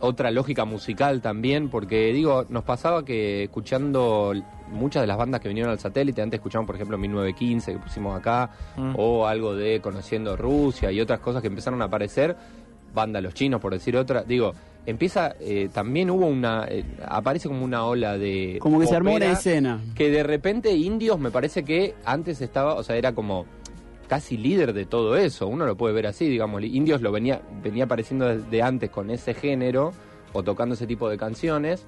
otra 0.02 0.30
lógica 0.32 0.66
musical 0.66 1.22
también, 1.22 1.70
porque 1.70 2.12
digo, 2.14 2.46
nos 2.50 2.64
pasaba 2.64 3.04
que 3.06 3.44
escuchando 3.44 4.34
muchas 4.72 5.02
de 5.04 5.08
las 5.08 5.18
bandas 5.18 5.40
que 5.42 5.48
vinieron 5.48 5.72
al 5.72 5.80
satélite, 5.80 6.22
antes 6.22 6.38
escuchamos 6.40 6.66
por 6.68 6.76
ejemplo 6.76 6.98
1915 6.98 7.74
que 7.74 7.80
pusimos 7.80 8.18
acá, 8.18 8.50
Mm. 8.78 8.94
o 8.98 9.26
algo 9.28 9.56
de 9.56 9.80
Conociendo 9.82 10.36
Rusia 10.36 10.92
y 10.92 11.00
otras 11.00 11.20
cosas 11.20 11.42
que 11.42 11.48
empezaron 11.48 11.82
a 11.82 11.86
aparecer, 11.86 12.36
banda 12.94 13.22
Los 13.22 13.34
Chinos 13.34 13.60
por 13.62 13.74
decir 13.74 13.96
otra, 13.98 14.24
digo, 14.24 14.54
empieza, 14.86 15.34
eh, 15.40 15.70
también 15.74 16.10
hubo 16.12 16.28
una, 16.28 16.66
eh, 16.70 16.84
aparece 17.08 17.48
como 17.48 17.64
una 17.66 17.86
ola 17.86 18.18
de... 18.18 18.58
Como 18.60 18.80
que 18.80 18.88
se 18.88 18.96
armó 18.96 19.12
una 19.12 19.20
popera, 19.20 19.34
escena. 19.34 19.82
que 19.96 20.10
de 20.12 20.24
repente 20.24 20.72
Indios 20.72 21.20
me 21.20 21.32
parece 21.32 21.64
que 21.64 21.96
antes 22.06 22.40
estaba, 22.42 22.76
o 22.76 22.84
sea, 22.84 22.96
era 22.96 23.14
como 23.14 23.46
casi 24.08 24.38
líder 24.38 24.74
de 24.74 24.86
todo 24.86 25.16
eso, 25.18 25.48
uno 25.48 25.66
lo 25.66 25.76
puede 25.76 25.94
ver 25.94 26.08
así, 26.08 26.28
digamos, 26.28 26.64
Indios 26.64 27.02
lo 27.02 27.12
venía 27.12 27.42
venía 27.64 27.86
apareciendo 27.86 28.28
desde 28.28 28.62
antes 28.62 28.90
con 28.90 29.10
ese 29.10 29.34
género 29.34 29.92
o 30.34 30.44
tocando 30.44 30.76
ese 30.76 30.88
tipo 30.88 31.10
de 31.10 31.18
canciones. 31.18 31.86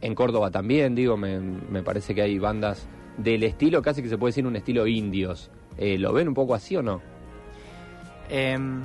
En 0.00 0.14
Córdoba 0.14 0.50
también, 0.50 0.94
digo, 0.94 1.16
me, 1.16 1.38
me 1.38 1.82
parece 1.82 2.14
que 2.14 2.22
hay 2.22 2.38
bandas 2.38 2.86
del 3.16 3.42
estilo, 3.42 3.82
casi 3.82 4.02
que 4.02 4.08
se 4.08 4.18
puede 4.18 4.30
decir 4.30 4.46
un 4.46 4.56
estilo 4.56 4.86
indios. 4.86 5.50
Eh, 5.76 5.98
¿Lo 5.98 6.12
ven 6.12 6.28
un 6.28 6.34
poco 6.34 6.54
así 6.54 6.76
o 6.76 6.82
no? 6.82 7.00
Em, 8.28 8.84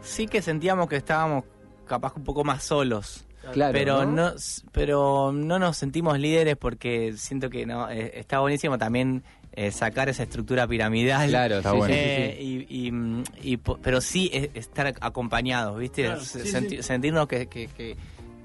sí 0.00 0.26
que 0.26 0.42
sentíamos 0.42 0.88
que 0.88 0.96
estábamos 0.96 1.44
capaz 1.86 2.14
un 2.16 2.24
poco 2.24 2.44
más 2.44 2.64
solos. 2.64 3.24
Claro, 3.52 3.72
pero 3.72 4.04
¿no? 4.04 4.30
¿no? 4.30 4.32
pero 4.72 5.30
no 5.32 5.60
nos 5.60 5.76
sentimos 5.76 6.18
líderes 6.18 6.56
porque 6.56 7.12
siento 7.16 7.48
que 7.48 7.64
no 7.64 7.88
eh, 7.88 8.18
está 8.18 8.40
buenísimo 8.40 8.76
también 8.76 9.22
eh, 9.56 9.70
sacar 9.70 10.08
esa 10.10 10.22
estructura 10.24 10.66
piramidal 10.68 11.28
Claro, 11.30 11.56
Está 11.58 11.72
sí, 11.72 11.76
bueno. 11.78 11.94
sí, 11.94 12.00
sí, 12.00 12.06
Eh, 12.08 12.36
sí. 12.38 12.66
y, 12.68 12.86
y, 12.86 12.92
mm, 12.92 13.24
y 13.42 13.56
pero 13.56 14.00
sí 14.00 14.30
es- 14.32 14.50
estar 14.54 14.94
acompañados 15.00 15.78
viste 15.78 16.04
Claro, 16.04 16.20
Se- 16.20 16.42
sí, 16.44 16.48
senti- 16.48 16.76
sí. 16.76 16.82
sentirnos 16.82 17.26
que, 17.26 17.46
que, 17.48 17.66
que, 17.68 17.96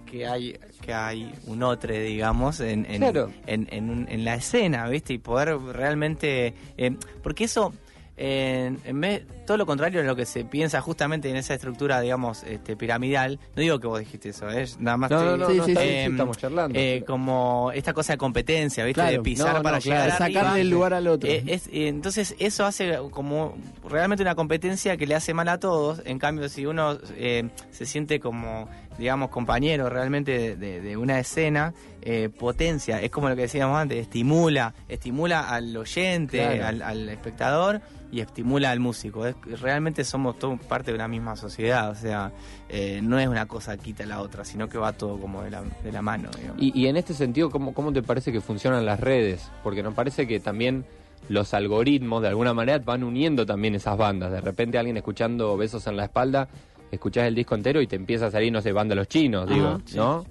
que 0.09 0.25
hay 0.25 0.57
que 0.81 0.93
hay 0.93 1.31
un 1.47 1.63
otro 1.63 1.93
digamos 1.93 2.59
en 2.61 2.85
en, 2.89 2.97
Claro. 3.01 3.29
en, 3.45 3.67
en 3.71 3.89
un- 3.89 4.07
en 4.09 4.23
la 4.25 4.35
escena 4.35 4.87
viste 4.87 5.13
y 5.13 5.17
poder 5.19 5.57
realmente 5.59 6.53
eh, 6.77 6.95
porque 7.21 7.43
eso 7.43 7.73
en, 8.23 8.77
en 8.85 9.01
vez, 9.01 9.23
todo 9.47 9.57
lo 9.57 9.65
contrario 9.65 10.01
de 10.01 10.05
lo 10.05 10.15
que 10.15 10.27
se 10.27 10.45
piensa 10.45 10.79
justamente 10.79 11.27
en 11.29 11.35
esa 11.35 11.55
estructura, 11.55 11.99
digamos, 12.01 12.43
este, 12.43 12.75
piramidal. 12.75 13.39
No 13.55 13.61
digo 13.63 13.79
que 13.79 13.87
vos 13.87 13.99
dijiste 13.99 14.29
eso, 14.29 14.47
¿eh? 14.51 14.65
nada 14.77 14.95
más. 14.97 15.09
No, 15.09 15.17
te- 15.19 15.25
no, 15.25 15.37
no, 15.37 15.49
Sí, 15.49 15.57
no, 15.57 15.65
sí, 15.65 15.73
estamos 15.77 16.37
charlando. 16.37 16.77
eh, 16.79 17.03
como 17.07 17.71
esta 17.73 17.93
cosa 17.93 18.13
de 18.13 18.17
competencia, 18.17 18.85
¿viste? 18.85 19.01
Claro. 19.01 19.11
De 19.11 19.19
pisar 19.23 19.61
para 19.63 19.79
llegar 19.79 20.05
claro. 20.09 20.23
arriba. 20.23 20.39
Sacarle 20.41 20.61
el 20.61 20.69
lugar 20.69 20.93
al 20.93 21.07
otro. 21.07 21.27
Eh, 21.27 21.43
es- 21.47 21.67
eh, 21.67 21.87
entonces 21.87 22.35
eso 22.37 22.63
hace 22.65 22.95
como 23.09 23.57
realmente 23.89 24.21
una 24.21 24.35
competencia 24.35 24.95
que 24.97 25.07
le 25.07 25.15
hace 25.15 25.33
mal 25.33 25.47
a 25.49 25.59
todos. 25.59 26.03
En 26.05 26.19
cambio, 26.19 26.47
si 26.47 26.67
uno 26.67 26.99
eh, 27.17 27.49
se 27.71 27.87
siente 27.87 28.19
como, 28.19 28.69
digamos, 28.99 29.29
compañero 29.29 29.89
realmente 29.89 30.31
de, 30.37 30.55
de- 30.57 30.81
de 30.81 30.95
una 30.97 31.19
escena, 31.19 31.73
eh, 32.01 32.29
potencia, 32.29 32.99
es 33.01 33.11
como 33.11 33.29
lo 33.29 33.35
que 33.35 33.43
decíamos 33.43 33.77
antes, 33.77 33.97
estimula, 33.99 34.73
estimula 34.87 35.49
al 35.49 35.75
oyente, 35.77 36.37
Claro. 36.39 36.65
al, 36.67 36.81
al 36.81 37.09
espectador 37.09 37.81
y 38.11 38.19
estimula 38.21 38.71
al 38.71 38.79
músico. 38.79 39.25
Es- 39.27 39.35
realmente 39.61 40.03
somos 40.03 40.37
todos 40.39 40.59
parte 40.61 40.91
de 40.91 40.95
una 40.95 41.07
misma 41.07 41.35
sociedad, 41.35 41.89
o 41.91 41.95
sea, 41.95 42.31
eh, 42.69 42.99
no 43.03 43.19
es 43.19 43.27
una 43.27 43.45
cosa 43.47 43.77
quita 43.77 44.05
la 44.05 44.21
otra, 44.21 44.43
sino 44.45 44.67
que 44.67 44.77
va 44.77 44.93
todo 44.93 45.19
como 45.19 45.43
de 45.43 45.51
la, 45.51 45.61
de 45.83 45.91
la 45.91 46.01
mano. 46.01 46.29
Y, 46.57 46.77
y 46.79 46.87
en 46.87 46.97
este 46.97 47.13
sentido, 47.13 47.49
¿cómo, 47.49 47.73
¿cómo 47.73 47.93
te 47.93 48.01
parece 48.01 48.31
que 48.31 48.41
funcionan 48.41 48.85
las 48.85 48.99
redes? 48.99 49.49
Porque 49.63 49.83
nos 49.83 49.93
parece 49.93 50.27
que 50.27 50.39
también 50.39 50.85
los 51.29 51.53
algoritmos 51.53 52.21
de 52.23 52.29
alguna 52.29 52.53
manera 52.53 52.79
van 52.79 53.03
uniendo 53.03 53.45
también 53.45 53.75
esas 53.75 53.95
bandas. 53.97 54.31
De 54.31 54.41
repente 54.41 54.77
alguien 54.77 54.97
escuchando 54.97 55.55
Besos 55.55 55.85
en 55.87 55.95
la 55.95 56.05
espalda, 56.05 56.49
escuchás 56.91 57.25
el 57.27 57.35
disco 57.35 57.55
entero 57.55 57.79
y 57.79 57.87
te 57.87 57.95
empieza 57.95 58.25
a 58.25 58.31
salir, 58.31 58.51
no 58.51 58.59
sé, 58.61 58.71
banda 58.73 58.95
Los 58.95 59.07
Chinos, 59.07 59.45
Ajá, 59.45 59.53
digo, 59.53 59.79
sí. 59.85 59.95
¿no? 59.97 60.25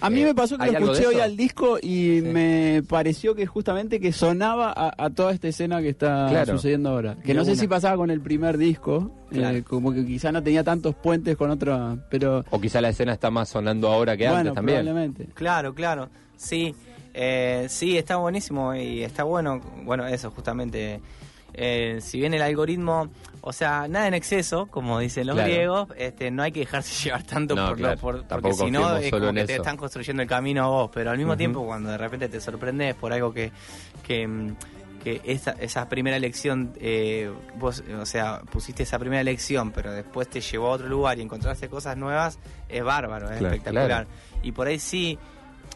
A 0.00 0.10
mí 0.10 0.22
Eh, 0.22 0.24
me 0.26 0.34
pasó 0.34 0.56
que 0.56 0.64
¿hay 0.64 0.72
lo 0.72 0.78
escuché 0.92 1.06
hoy 1.06 1.20
al 1.20 1.36
disco 1.36 1.78
y 1.82 2.20
me 2.22 2.82
pareció 2.88 3.34
que 3.34 3.46
justamente 3.46 4.00
que 4.00 4.12
sonaba 4.12 4.72
a, 4.74 4.94
a 4.96 5.10
toda 5.10 5.32
esta 5.32 5.48
escena 5.48 5.80
que 5.82 5.90
está 5.90 6.26
Claro. 6.30 6.52
sucediendo 6.56 6.90
ahora. 6.90 7.16
Que 7.16 7.28
De 7.28 7.34
no 7.34 7.44
sé 7.44 7.56
si 7.56 7.66
pasaba 7.68 7.96
con 7.96 8.10
el 8.10 8.20
primer 8.20 8.56
disco, 8.58 9.10
Claro. 9.30 9.58
Eh, 9.58 9.62
como 9.62 9.92
que 9.92 10.04
quizá 10.04 10.32
no 10.32 10.42
tenía 10.42 10.64
tantos 10.64 10.94
puentes 10.94 11.36
con 11.36 11.50
otro, 11.50 11.98
pero 12.10 12.44
O 12.50 12.60
quizá 12.60 12.80
la 12.80 12.88
escena 12.88 13.12
está 13.12 13.30
más 13.30 13.48
sonando 13.48 13.88
ahora 13.88 14.16
que 14.16 14.24
bueno, 14.24 14.38
antes 14.40 14.54
también. 14.54 14.78
probablemente. 14.84 15.26
Claro, 15.34 15.74
claro. 15.74 16.08
Sí, 16.36 16.74
eh, 17.14 17.66
sí, 17.68 17.96
está 17.98 18.16
buenísimo 18.16 18.74
y 18.74 19.02
está 19.02 19.24
bueno. 19.24 19.60
Bueno, 19.84 20.06
eso 20.06 20.30
justamente. 20.30 21.00
Eh, 21.54 21.98
si 22.00 22.18
bien 22.20 22.34
el 22.34 22.42
algoritmo, 22.42 23.08
o 23.40 23.52
sea, 23.52 23.86
nada 23.88 24.06
en 24.08 24.14
exceso, 24.14 24.66
como 24.66 24.98
dicen 24.98 25.26
los 25.26 25.34
Claro. 25.36 25.50
griegos, 25.50 25.88
este, 25.96 26.30
no 26.30 26.42
hay 26.42 26.52
que 26.52 26.60
dejarse 26.60 26.94
llevar 27.08 27.22
tanto 27.24 27.54
No, 27.56 27.68
por, 27.68 27.80
lo- 27.80 27.96
por- 27.96 28.24
porque 28.26 28.52
si 28.54 28.70
no 28.70 28.96
es 28.96 29.10
como 29.10 29.32
que 29.32 29.44
te 29.44 29.56
están 29.56 29.76
construyendo 29.76 30.22
el 30.22 30.28
camino 30.28 30.64
a 30.64 30.68
vos, 30.68 30.90
pero 30.92 31.10
al 31.10 31.18
mismo 31.18 31.36
tiempo 31.36 31.64
cuando 31.64 31.90
de 31.90 31.98
repente 31.98 32.28
te 32.28 32.40
sorprendes 32.40 32.94
por 32.94 33.12
algo 33.12 33.32
que, 33.32 33.50
que, 34.06 34.26
mm, 34.26 34.56
que 35.02 35.20
esa, 35.24 35.52
esa 35.52 35.88
primera 35.88 36.16
elección, 36.18 36.74
eh, 36.78 37.30
vos, 37.56 37.82
o 38.00 38.04
sea, 38.04 38.40
pusiste 38.50 38.82
esa 38.82 38.98
primera 38.98 39.22
elección, 39.22 39.72
pero 39.72 39.92
después 39.92 40.28
te 40.28 40.40
llevó 40.42 40.66
a 40.68 40.70
otro 40.72 40.88
lugar 40.88 41.18
y 41.18 41.22
encontraste 41.22 41.68
cosas 41.70 41.96
nuevas, 41.96 42.38
es 42.68 42.84
bárbaro, 42.84 43.30
es 43.30 43.38
Claro, 43.38 43.46
espectacular. 43.54 43.86
claro. 43.86 44.08
Y 44.42 44.52
por 44.52 44.66
ahí 44.66 44.78
sí, 44.78 45.18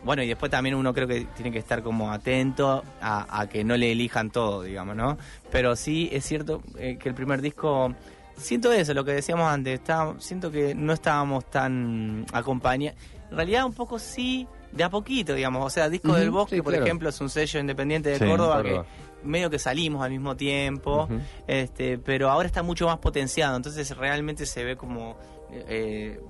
bueno, 0.05 0.23
y 0.23 0.29
después 0.29 0.51
también 0.51 0.75
uno 0.75 0.93
creo 0.95 1.09
que 1.09 1.23
tiene 1.35 1.51
que 1.51 1.59
estar 1.59 1.83
como 1.83 2.13
atento 2.13 2.85
a, 3.01 3.41
a 3.41 3.49
que 3.49 3.65
no 3.65 3.77
le 3.77 3.91
elijan 3.93 4.31
todo, 4.31 4.63
digamos, 4.63 4.95
¿no? 4.97 5.17
Pero 5.51 5.75
sí 5.77 6.09
es 6.13 6.25
cierto 6.25 6.63
eh, 6.79 6.97
que 7.01 7.09
el 7.09 7.15
primer 7.15 7.41
disco, 7.41 7.95
siento 8.37 8.73
eso, 8.73 8.93
lo 8.95 9.05
que 9.05 9.13
decíamos 9.13 9.51
antes, 9.51 9.81
está- 9.81 10.15
siento 10.19 10.51
que 10.51 10.75
no 10.75 10.93
estábamos 10.93 11.45
tan 11.51 12.27
acompañados. 12.33 12.99
En 13.31 13.37
realidad 13.37 13.65
un 13.65 13.73
poco 13.73 13.99
sí, 13.99 14.47
de 14.73 14.85
a 14.85 14.91
poquito, 14.91 15.35
digamos. 15.35 15.65
O 15.65 15.71
sea, 15.71 15.89
Disco 15.89 16.15
del 16.15 16.31
Bosque, 16.31 16.57
sí, 16.57 16.63
por 16.63 16.73
claro. 16.73 16.85
ejemplo, 16.85 17.09
es 17.09 17.21
un 17.21 17.31
sello 17.31 17.61
independiente 17.61 18.11
de 18.11 18.19
Sí, 18.19 18.25
Córdoba, 18.27 18.57
Córdoba. 18.63 18.85
que 19.23 19.27
medio 19.29 19.49
que 19.49 19.59
salimos 19.59 20.05
al 20.05 20.11
mismo 20.11 20.37
tiempo, 20.37 21.09
este, 21.47 21.97
pero 21.99 22.31
ahora 22.31 22.47
está 22.47 22.63
mucho 22.63 22.87
más 22.87 22.99
potenciado, 22.99 23.57
entonces 23.57 23.97
realmente 23.97 24.45
se 24.45 24.63
ve 24.65 24.77
como 24.77 25.17
eh, 25.51 26.21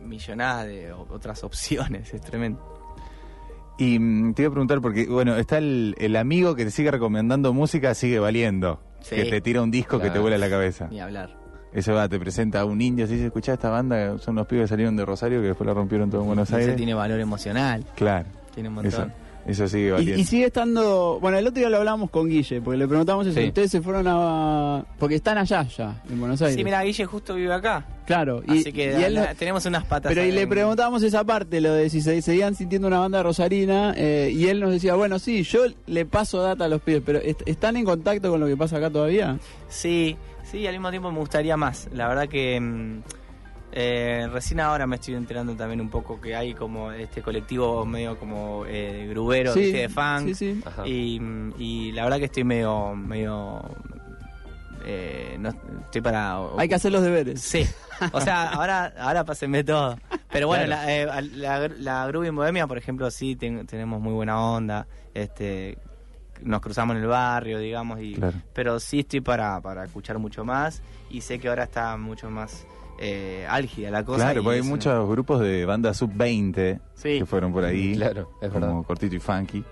millonada 0.00 0.64
de 0.64 0.92
o- 0.92 1.06
otras 1.10 1.42
opciones, 1.44 2.14
es 2.14 2.20
tremendo. 2.22 2.71
Y 3.78 3.98
mm, 3.98 4.34
te 4.34 4.42
iba 4.42 4.48
a 4.48 4.52
preguntar, 4.52 4.80
porque, 4.80 5.06
bueno, 5.06 5.36
está 5.36 5.58
el, 5.58 5.94
el 5.98 6.16
amigo 6.16 6.54
que 6.54 6.64
te 6.64 6.70
sigue 6.70 6.90
recomendando 6.90 7.52
música, 7.52 7.94
sigue 7.94 8.18
valiendo. 8.18 8.80
Sí. 9.00 9.16
Que 9.16 9.24
te 9.24 9.40
tira 9.40 9.62
un 9.62 9.70
disco 9.70 9.98
que 9.98 10.10
te 10.10 10.18
vuela 10.18 10.38
la 10.38 10.48
cabeza. 10.50 10.88
Ni 10.90 11.00
hablar. 11.00 11.30
Ese 11.72 11.90
va, 11.90 12.06
te 12.08 12.18
presenta 12.18 12.60
a 12.60 12.64
un 12.66 12.80
indio, 12.82 13.06
si 13.06 13.16
se 13.18 13.26
escucha 13.26 13.54
esta 13.54 13.70
banda, 13.70 14.18
son 14.18 14.34
los 14.36 14.46
pibes 14.46 14.64
que 14.64 14.68
salieron 14.68 14.94
de 14.94 15.06
Rosario 15.06 15.40
que 15.40 15.48
después 15.48 15.66
la 15.66 15.72
rompieron 15.72 16.10
todo 16.10 16.20
en 16.20 16.26
Buenos 16.26 16.48
Ese 16.50 16.56
Aires. 16.60 16.76
tiene 16.76 16.92
valor 16.92 17.18
emocional, 17.18 17.82
Claro, 17.96 18.26
tiene 18.54 18.68
un 18.68 18.84
eso, 18.84 18.98
montón. 18.98 19.10
eso 19.10 19.18
sigue 19.50 19.88
Y, 19.88 19.90
valiendo. 19.90 20.20
y 20.20 20.24
sigue 20.24 20.46
estando. 20.46 21.18
Bueno, 21.20 21.38
el 21.38 21.46
otro 21.46 21.58
día 21.60 21.68
lo 21.68 21.78
hablamos 21.78 22.10
con 22.10 22.28
Guille, 22.28 22.60
porque 22.60 22.78
le 22.78 22.86
preguntamos 22.88 23.26
eso. 23.26 23.40
Sí. 23.40 23.48
Ustedes 23.48 23.70
se 23.70 23.80
fueron 23.82 24.06
a. 24.08 24.84
Porque 24.98 25.16
están 25.16 25.38
allá, 25.38 25.62
ya, 25.64 26.02
en 26.08 26.20
Buenos 26.20 26.40
Aires. 26.42 26.56
Sí, 26.56 26.64
mira, 26.64 26.82
Guille 26.82 27.04
justo 27.06 27.34
vive 27.34 27.52
acá, 27.52 27.84
Claro. 28.06 28.42
Y, 28.46 28.60
así 28.60 28.72
que 28.72 28.84
y 28.98 29.02
él 29.04 29.14
la- 29.14 29.28
no- 29.30 29.34
tenemos 29.36 29.64
unas 29.66 29.84
patas. 29.84 30.10
Pero 30.12 30.24
y 30.26 30.32
le 30.32 30.46
preguntábamos 30.46 31.02
esa 31.02 31.24
parte, 31.24 31.60
lo 31.60 31.72
de 31.72 31.88
si 31.90 32.00
se 32.00 32.20
seguían 32.22 32.54
sintiendo 32.54 32.88
una 32.88 32.98
banda 33.00 33.22
rosarina, 33.22 33.94
eh, 33.96 34.30
y 34.34 34.46
él 34.48 34.60
nos 34.60 34.70
decía, 34.72 34.94
bueno, 34.94 35.18
sí, 35.18 35.42
yo 35.42 35.62
le 35.86 36.04
paso 36.06 36.40
data 36.42 36.64
a 36.64 36.68
los 36.68 36.80
pibes, 36.82 37.02
pero 37.04 37.18
¿est- 37.20 37.42
¿están 37.46 37.76
en 37.76 37.84
contacto 37.84 38.30
con 38.30 38.40
lo 38.40 38.46
que 38.46 38.56
pasa 38.56 38.76
acá 38.76 38.90
todavía? 38.90 39.38
Sí, 39.68 40.16
sí, 40.44 40.66
al 40.66 40.74
mismo 40.74 40.90
tiempo 40.90 41.10
me 41.10 41.18
gustaría 41.18 41.56
más. 41.56 41.88
La 41.92 42.08
verdad 42.08 42.28
que 42.28 42.60
mm, 42.60 43.02
eh, 43.72 44.28
recién 44.30 44.60
ahora 44.60 44.86
me 44.86 44.96
estoy 44.96 45.14
enterando 45.14 45.54
también 45.54 45.80
un 45.80 45.88
poco 45.88 46.20
que 46.20 46.34
hay 46.36 46.54
como 46.54 46.92
este 46.92 47.22
colectivo 47.22 47.84
medio 47.86 48.18
como 48.18 48.64
eh, 48.66 49.06
grubero, 49.10 49.54
¿viste? 49.54 49.78
de 49.78 49.88
funk. 49.88 50.34
sí, 50.34 50.34
sí. 50.34 50.62
Y, 50.84 51.20
y 51.58 51.92
la 51.92 52.04
verdad 52.04 52.18
que 52.18 52.26
estoy 52.26 52.44
medio, 52.44 52.94
medio, 52.94 53.62
eh, 54.84 55.36
no, 55.38 55.50
estoy 55.84 56.00
para. 56.00 56.38
Hay 56.58 56.68
que 56.68 56.74
hacer 56.74 56.92
los 56.92 57.02
deberes. 57.02 57.40
Sí, 57.40 57.64
o 58.12 58.20
sea, 58.20 58.50
ahora, 58.50 58.92
ahora 58.98 59.24
pásenme 59.24 59.62
todo. 59.64 59.96
Pero 60.30 60.46
bueno, 60.48 60.64
Claro. 60.64 60.86
la, 60.86 61.18
eh, 61.18 61.22
la, 61.34 61.68
la 61.68 62.26
en 62.26 62.34
Bohemia, 62.36 62.66
por 62.66 62.78
ejemplo, 62.78 63.10
sí 63.10 63.36
ten- 63.36 63.66
tenemos 63.66 64.00
muy 64.00 64.12
buena 64.12 64.40
onda. 64.40 64.86
Este, 65.14 65.78
nos 66.42 66.60
cruzamos 66.60 66.96
en 66.96 67.02
el 67.02 67.08
barrio, 67.08 67.58
digamos, 67.58 68.00
y 68.00 68.14
Claro. 68.14 68.36
pero 68.52 68.80
sí 68.80 69.00
estoy 69.00 69.20
para, 69.20 69.60
para 69.60 69.84
escuchar 69.84 70.18
mucho 70.18 70.44
más 70.44 70.82
y 71.10 71.20
sé 71.20 71.38
que 71.38 71.48
ahora 71.48 71.64
está 71.64 71.96
mucho 71.96 72.30
más 72.30 72.66
eh, 73.04 73.44
álgida 73.48 73.90
la 73.90 74.04
cosa. 74.04 74.24
Claro, 74.26 74.44
porque 74.44 74.60
hay 74.60 74.62
muchos 74.62 75.08
grupos 75.08 75.40
de 75.40 75.64
banda 75.64 75.92
sub-20 75.92 76.78
Sí. 76.94 77.18
que 77.18 77.26
fueron 77.26 77.52
por 77.52 77.64
ahí, 77.64 77.96
Claro, 77.96 78.30
es 78.40 78.48
como 78.50 78.66
verdad. 78.66 78.82
Cortito 78.86 79.16
y 79.16 79.18
Funky. 79.18 79.64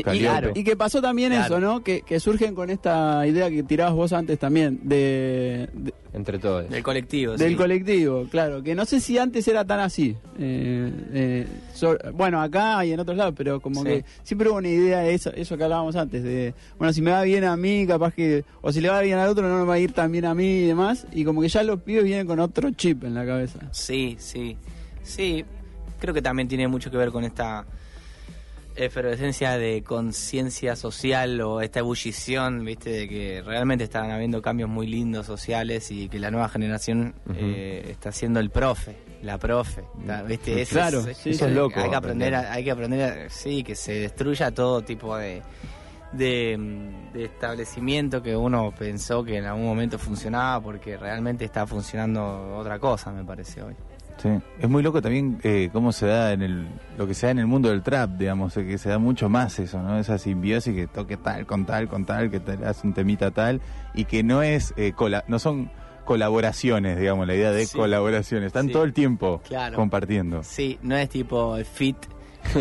Y, 0.00 0.02
Calliope. 0.02 0.52
y 0.58 0.64
que 0.64 0.76
pasó 0.76 1.00
también 1.02 1.32
Claro. 1.32 1.44
eso, 1.46 1.60
¿no? 1.60 1.82
Que, 1.82 2.02
que 2.02 2.20
surgen 2.20 2.54
con 2.54 2.70
esta 2.70 3.26
idea 3.26 3.48
que 3.50 3.62
tirabas 3.62 3.94
vos 3.94 4.12
antes 4.12 4.38
también, 4.38 4.80
de, 4.82 5.68
de- 5.72 5.94
Entre 6.12 6.38
todos. 6.38 6.68
Del 6.70 6.82
colectivo, 6.82 7.36
del 7.36 7.50
sí. 7.50 7.56
colectivo, 7.56 8.26
claro, 8.30 8.62
que 8.62 8.74
no 8.74 8.84
sé 8.86 9.00
si 9.00 9.18
antes 9.18 9.46
era 9.48 9.64
tan 9.64 9.80
así. 9.80 10.16
Eh, 10.38 10.90
eh, 11.12 11.46
so- 11.74 11.98
bueno, 12.14 12.40
acá 12.40 12.84
y 12.86 12.92
en 12.92 13.00
otros 13.00 13.16
lados, 13.16 13.34
pero 13.36 13.60
como 13.60 13.82
Sí. 13.82 13.86
que 13.88 14.04
siempre 14.22 14.48
hubo 14.48 14.58
una 14.58 14.68
idea 14.68 15.00
de 15.00 15.14
eso, 15.14 15.30
eso 15.34 15.56
que 15.58 15.64
hablábamos 15.64 15.94
antes, 15.96 16.22
de, 16.22 16.54
bueno, 16.78 16.92
si 16.92 17.02
me 17.02 17.10
va 17.10 17.22
bien 17.22 17.44
a 17.44 17.56
mí, 17.56 17.86
capaz 17.86 18.14
que, 18.14 18.44
o 18.62 18.72
si 18.72 18.80
le 18.80 18.88
va 18.88 19.00
bien 19.02 19.18
al 19.18 19.28
otro, 19.28 19.46
no 19.48 19.58
me 19.58 19.64
va 19.64 19.74
a 19.74 19.78
ir 19.78 19.92
tan 19.92 20.10
bien 20.12 20.24
a 20.24 20.34
mí 20.34 20.44
y 20.60 20.66
demás, 20.66 21.06
y 21.12 21.24
como 21.24 21.40
que 21.42 21.48
ya 21.48 21.62
los 21.62 21.80
pibes 21.82 22.04
vienen 22.04 22.26
con 22.26 22.40
otro 22.40 22.70
chip 22.70 23.04
en 23.04 23.14
la 23.14 23.26
cabeza. 23.26 23.58
Sí, 23.72 24.16
sí. 24.18 24.56
Sí, 25.02 25.44
creo 26.00 26.12
que 26.14 26.22
también 26.22 26.48
tiene 26.48 26.66
mucho 26.66 26.90
que 26.90 26.96
ver 26.96 27.10
con 27.10 27.24
esta 27.24 27.64
efervescencia 28.76 29.56
de 29.58 29.82
conciencia 29.82 30.76
social 30.76 31.40
o 31.40 31.60
esta 31.60 31.80
ebullición, 31.80 32.64
viste, 32.64 32.90
de 32.90 33.08
que 33.08 33.42
realmente 33.44 33.84
están 33.84 34.10
habiendo 34.10 34.42
cambios 34.42 34.68
muy 34.68 34.86
lindos 34.86 35.26
sociales 35.26 35.90
y 35.90 36.08
que 36.08 36.18
la 36.18 36.30
nueva 36.30 36.48
generación 36.48 37.14
eh, 37.34 37.86
está 37.90 38.12
siendo 38.12 38.40
el 38.40 38.50
profe, 38.50 38.96
la 39.22 39.38
profe, 39.38 39.84
viste, 40.28 40.62
Eso 40.62 40.74
Claro, 40.74 41.00
es- 41.06 41.16
sí, 41.16 41.30
Eso 41.30 41.44
es 41.46 41.50
sí. 41.50 41.56
loco. 41.56 41.80
hay 41.80 41.90
que 41.90 41.96
aprender, 41.96 42.34
a, 42.34 42.52
hay 42.52 42.64
que 42.64 42.70
aprender, 42.70 43.02
a- 43.26 43.30
sí, 43.30 43.62
que 43.62 43.74
se 43.74 43.92
destruya 44.00 44.50
todo 44.52 44.82
tipo 44.82 45.16
de, 45.16 45.42
de, 46.12 46.56
de 47.12 47.24
establecimiento 47.24 48.22
que 48.22 48.36
uno 48.36 48.72
pensó 48.78 49.24
que 49.24 49.38
en 49.38 49.46
algún 49.46 49.64
momento 49.64 49.98
funcionaba 49.98 50.60
porque 50.62 50.96
realmente 50.96 51.44
está 51.44 51.66
funcionando 51.66 52.56
otra 52.56 52.78
cosa, 52.78 53.10
me 53.12 53.24
parece 53.24 53.62
hoy. 53.62 53.74
Sí. 54.18 54.28
Es 54.60 54.68
muy 54.68 54.82
loco 54.82 55.02
también 55.02 55.38
eh, 55.42 55.68
cómo 55.72 55.92
se 55.92 56.06
da 56.06 56.32
en 56.32 56.42
el 56.42 56.66
lo 56.96 57.06
que 57.06 57.12
se 57.14 57.26
da 57.26 57.32
en 57.32 57.38
el 57.38 57.46
mundo 57.46 57.68
del 57.68 57.82
trap, 57.82 58.10
digamos, 58.12 58.56
eh, 58.56 58.64
que 58.66 58.78
se 58.78 58.88
da 58.88 58.98
mucho 58.98 59.28
más 59.28 59.58
eso, 59.58 59.80
¿no? 59.82 59.98
Esa 59.98 60.16
simbiosis 60.18 60.74
que 60.74 60.86
toque 60.86 61.16
tal 61.18 61.44
con 61.46 61.66
tal 61.66 61.86
con 61.88 62.04
tal, 62.06 62.30
que 62.30 62.40
te 62.40 62.52
hace 62.64 62.86
un 62.86 62.94
temita 62.94 63.30
tal 63.30 63.60
y 63.94 64.04
que 64.06 64.22
no 64.22 64.42
es 64.42 64.72
eh, 64.78 64.92
cola- 64.92 65.24
no 65.28 65.38
son 65.38 65.70
colaboraciones, 66.06 66.98
digamos, 66.98 67.26
la 67.26 67.34
idea 67.34 67.50
de 67.52 67.66
Sí. 67.66 67.76
colaboraciones, 67.76 68.46
están 68.48 68.66
Sí. 68.68 68.72
todo 68.72 68.84
el 68.84 68.92
tiempo 68.94 69.42
Claro. 69.46 69.76
compartiendo. 69.76 70.42
Sí, 70.44 70.78
no 70.82 70.96
es 70.96 71.08
tipo 71.10 71.56
el 71.56 71.64
fit. 71.66 71.96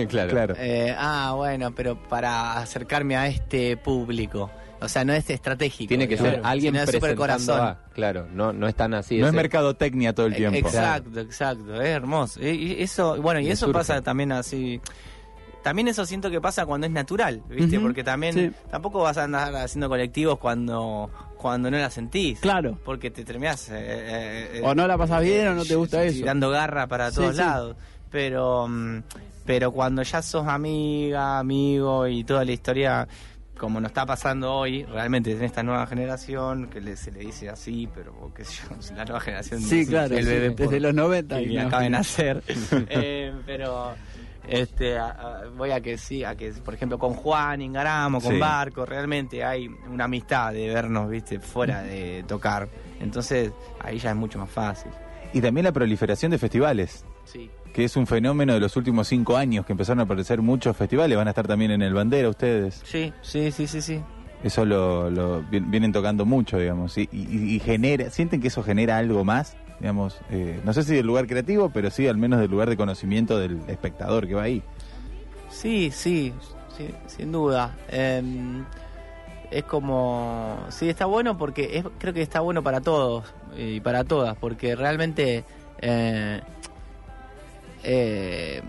claro. 0.10 0.32
Claro. 0.32 0.56
eh, 0.58 0.94
ah, 0.98 1.34
bueno, 1.36 1.74
pero 1.74 1.96
para 1.96 2.58
acercarme 2.58 3.16
a 3.16 3.28
este 3.28 3.78
público. 3.78 4.50
O 4.82 4.90
sea, 4.90 5.06
no 5.06 5.14
es 5.14 5.30
estratégico. 5.30 5.88
Tiene 5.88 6.08
que 6.08 6.16
digamos, 6.16 6.36
ser 6.36 6.46
alguien 6.46 6.74
sino 6.74 6.86
presentando 6.86 7.16
corazón. 7.22 7.62
a- 7.62 7.80
Claro, 7.94 8.28
no, 8.32 8.52
no 8.54 8.68
es 8.68 8.76
tan 8.76 8.94
así. 8.94 9.18
no 9.18 9.28
es 9.28 9.34
mercadotecnia 9.34 10.14
todo 10.14 10.26
el 10.26 10.34
Eh, 10.34 10.38
tiempo. 10.38 10.58
Exacto, 10.58 11.20
exacto, 11.20 11.82
es 11.82 11.88
hermoso. 11.90 12.42
Y- 12.42 12.74
y 12.74 12.82
eso, 12.84 13.22
bueno, 13.22 13.40
y 13.40 13.50
eso 13.50 13.68
surge. 13.68 13.80
pasa 13.80 14.02
también 14.02 14.32
así. 14.34 14.82
También 15.64 15.88
eso 15.88 16.06
siento 16.06 16.30
que 16.30 16.40
pasa 16.40 16.66
cuando 16.68 16.86
es 16.86 16.94
natural, 16.94 17.42
¿viste? 17.50 17.80
Porque 17.80 18.04
también 18.04 18.34
sí. 18.34 18.52
tampoco 18.70 19.00
vas 19.00 19.18
a 19.18 19.24
andar 19.24 19.56
haciendo 19.56 19.90
colectivos 19.90 20.38
cuando 20.38 21.10
cuando 21.38 21.70
no 21.72 21.78
la 21.78 21.90
sentís. 21.90 22.40
Claro. 22.40 22.78
Porque 22.84 23.10
te 23.12 23.24
terminás 23.24 23.70
eh, 23.70 23.74
eh, 23.78 24.50
eh, 24.56 24.62
O 24.64 24.74
no 24.76 24.88
la 24.88 24.98
pasás 24.98 25.22
bien 25.24 25.48
o 25.50 25.54
no 25.56 25.64
te 25.66 25.76
gusta 25.76 26.02
sí, 26.04 26.18
eso. 26.18 26.26
Dando 26.26 26.50
garra 26.50 26.86
para 26.88 27.12
todos 27.12 27.36
sí. 27.36 27.42
lados. 27.42 27.76
Pero 28.12 28.68
mm, 28.68 29.02
pero 29.46 29.72
cuando 29.72 30.02
ya 30.04 30.22
sos 30.22 30.48
amiga, 30.48 31.40
amigo 31.40 32.08
y 32.08 32.24
toda 32.24 32.46
la 32.46 32.52
historia 32.52 33.08
como 33.60 33.80
nos 33.80 33.90
está 33.90 34.06
pasando 34.06 34.54
hoy, 34.54 34.84
realmente 34.84 35.32
en 35.32 35.44
esta 35.44 35.64
nueva 35.64 35.88
generación, 35.88 36.68
que 36.70 36.82
le- 36.82 36.96
se 36.98 37.12
le 37.12 37.22
dice 37.22 37.50
así, 37.50 37.88
pero 37.94 38.32
qué 38.36 38.44
sé 38.46 38.64
yo, 38.70 38.76
la 38.96 39.06
nueva 39.06 39.20
generación 39.20 39.62
Sí, 39.62 39.86
claro, 39.86 40.16
el 40.18 40.24
sí, 40.24 40.30
bebé 40.30 40.50
desde 40.52 40.80
los 40.80 40.94
90. 40.94 41.38
que 41.38 41.44
y 41.44 41.56
no. 41.56 41.62
acaba 41.68 41.84
de 41.84 41.90
nacer. 41.90 42.44
Eh, 42.90 43.34
pero 43.46 43.94
este 44.48 44.98
a- 44.98 45.10
a- 45.10 45.48
voy 45.56 45.72
a 45.72 45.82
que 45.82 45.98
sí, 45.98 46.24
a 46.24 46.36
que 46.36 46.52
por 46.52 46.74
ejemplo 46.74 47.00
con 47.00 47.14
Juan 47.14 47.62
Ingaramo, 47.62 48.20
con 48.22 48.34
Sí. 48.34 48.40
Barco, 48.40 48.86
realmente 48.86 49.44
hay 49.44 49.68
una 49.90 50.04
amistad 50.06 50.52
de 50.54 50.68
vernos, 50.68 51.10
viste, 51.10 51.40
fuera 51.40 51.82
de 51.82 52.24
tocar. 52.28 52.68
Entonces 53.00 53.52
ahí 53.80 53.98
ya 53.98 54.12
es 54.12 54.16
mucho 54.16 54.38
más 54.40 54.50
fácil. 54.50 54.92
Y 55.34 55.42
también 55.42 55.64
la 55.66 55.72
proliferación 55.72 56.32
de 56.32 56.38
festivales, 56.38 57.04
Sí. 57.26 57.50
Que 57.76 57.84
es 57.84 57.98
un 57.98 58.08
fenómeno 58.08 58.54
de 58.54 58.62
los 58.62 58.78
últimos 58.78 59.06
cinco 59.10 59.36
años 59.36 59.66
que 59.66 59.74
empezaron 59.74 60.00
a 60.00 60.04
aparecer 60.04 60.42
muchos 60.42 60.78
festivales, 60.78 61.18
van 61.18 61.28
a 61.28 61.32
estar 61.32 61.46
también 61.46 61.72
en 61.72 61.82
el 61.82 61.94
Bandera 61.94 62.30
ustedes. 62.30 62.82
Sí, 62.86 63.12
sí, 63.22 63.52
sí, 63.52 63.68
sí, 63.68 63.82
sí. 63.82 64.00
Eso 64.46 64.64
lo, 64.64 65.10
lo 65.10 65.42
vi- 65.42 65.60
vienen 65.60 65.92
tocando 65.92 66.26
mucho, 66.26 66.58
digamos, 66.58 66.98
y, 66.98 67.10
y- 67.12 67.56
y 67.56 67.60
genera, 67.60 68.10
sienten 68.12 68.40
que 68.40 68.48
eso 68.48 68.64
genera 68.64 68.98
algo 68.98 69.26
más, 69.26 69.58
digamos, 69.82 70.22
eh, 70.30 70.62
no 70.64 70.72
sé 70.72 70.84
si 70.84 70.96
del 70.96 71.06
lugar 71.06 71.28
creativo, 71.28 71.70
pero 71.70 71.90
sí 71.92 72.08
al 72.08 72.16
menos 72.16 72.40
del 72.40 72.50
lugar 72.50 72.70
de 72.70 72.78
conocimiento 72.78 73.38
del 73.40 73.60
espectador 73.68 74.26
que 74.26 74.36
va 74.36 74.44
ahí. 74.44 74.64
Sí, 75.50 75.92
sí, 75.92 76.32
sí, 76.78 76.88
sin 77.08 77.34
duda. 77.34 77.76
Em, 77.90 78.64
es 79.52 79.64
como, 79.66 80.60
sí, 80.70 80.88
está 80.88 81.08
bueno 81.08 81.38
porque 81.38 81.78
es, 81.78 81.84
creo 81.98 82.14
que 82.14 82.22
está 82.22 82.40
bueno 82.40 82.64
para 82.64 82.80
todos 82.80 83.26
y 83.58 83.82
para 83.82 84.06
todas, 84.06 84.38
porque 84.38 84.78
realmente 84.78 85.44
eh, 85.82 86.40
eh, 87.86 88.62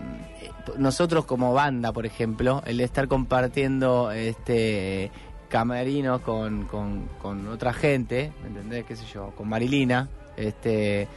nosotros 0.77 1.25
como 1.25 1.53
banda, 1.53 1.91
por 1.91 2.05
ejemplo, 2.05 2.61
el 2.65 2.79
estar 2.81 3.07
compartiendo 3.07 4.11
este 4.11 5.11
camerinos 5.49 6.21
con, 6.21 6.65
con, 6.65 7.07
con 7.21 7.47
otra 7.47 7.71
gente, 7.73 8.31
¿me 8.41 8.49
entendés? 8.49 8.85
¿Qué 8.85 8.95
sé 8.95 9.05
yo? 9.13 9.31
Con 9.35 9.47
Marilina, 9.49 10.09
este 10.35 11.07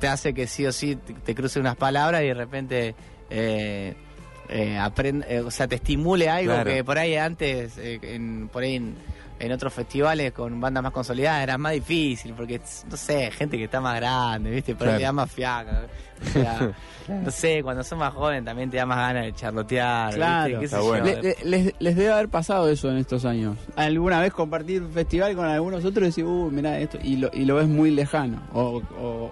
te 0.00 0.08
hace 0.08 0.34
que 0.34 0.48
sí 0.48 0.66
o 0.66 0.72
sí 0.72 0.96
te, 0.96 1.14
te 1.14 1.34
cruce 1.34 1.60
unas 1.60 1.76
palabras 1.76 2.22
y 2.22 2.26
de 2.26 2.34
repente 2.34 2.94
eh, 3.30 3.94
eh, 4.48 4.76
aprende, 4.78 5.26
eh, 5.28 5.40
o 5.40 5.50
sea, 5.50 5.68
te 5.68 5.76
estimule 5.76 6.28
algo 6.28 6.52
Claro. 6.54 6.70
que 6.70 6.82
por 6.84 6.98
ahí 6.98 7.14
antes, 7.16 7.78
eh, 7.78 7.98
en, 8.02 8.48
por 8.52 8.64
ahí 8.64 8.76
en, 8.76 8.96
en 9.38 9.52
otros 9.52 9.72
festivales 9.72 10.32
con 10.32 10.60
bandas 10.60 10.82
más 10.82 10.92
consolidadas 10.92 11.42
era 11.42 11.58
más 11.58 11.72
difícil, 11.72 12.32
porque, 12.34 12.60
no 12.90 12.96
sé, 12.96 13.30
gente 13.30 13.56
que 13.58 13.64
está 13.64 13.80
más 13.80 13.96
grande, 13.96 14.50
¿viste? 14.50 14.74
Por 14.74 14.88
ahí 14.88 14.94
Claro. 14.94 14.98
te 14.98 15.04
da 15.04 15.12
más 15.12 15.30
fiaca. 15.30 15.86
O 16.22 16.28
sea, 16.30 16.70
no 17.08 17.30
sé, 17.30 17.62
cuando 17.62 17.82
sos 17.84 17.98
más 17.98 18.14
joven 18.14 18.44
también 18.44 18.70
te 18.70 18.78
da 18.78 18.86
más 18.86 18.96
ganas 18.98 19.24
de 19.26 19.34
charlotear, 19.34 20.06
¿viste? 20.06 20.18
Claro. 20.18 20.60
¿Qué 20.60 20.68
sé 20.68 20.74
Está 20.76 20.78
yo? 20.78 20.84
bueno. 20.86 21.04
Le- 21.04 21.22
le- 21.22 21.36
les, 21.44 21.74
les 21.78 21.96
debe 21.96 22.12
haber 22.12 22.28
pasado 22.28 22.68
eso 22.70 22.90
en 22.90 22.96
estos 22.98 23.24
años. 23.26 23.56
¿Alguna 23.76 24.20
vez 24.20 24.32
compartir 24.32 24.82
un 24.82 24.90
festival 24.92 25.34
con 25.36 25.44
algunos 25.44 25.84
otros 25.84 26.02
y 26.04 26.06
decir, 26.06 26.24
uh, 26.24 26.50
mira 26.50 26.78
esto, 26.78 26.98
y 27.02 27.16
lo, 27.16 27.30
y 27.32 27.44
lo 27.44 27.56
ves 27.56 27.68
muy 27.68 27.90
lejano? 27.90 28.40
O, 28.54 28.82
o, 28.98 29.30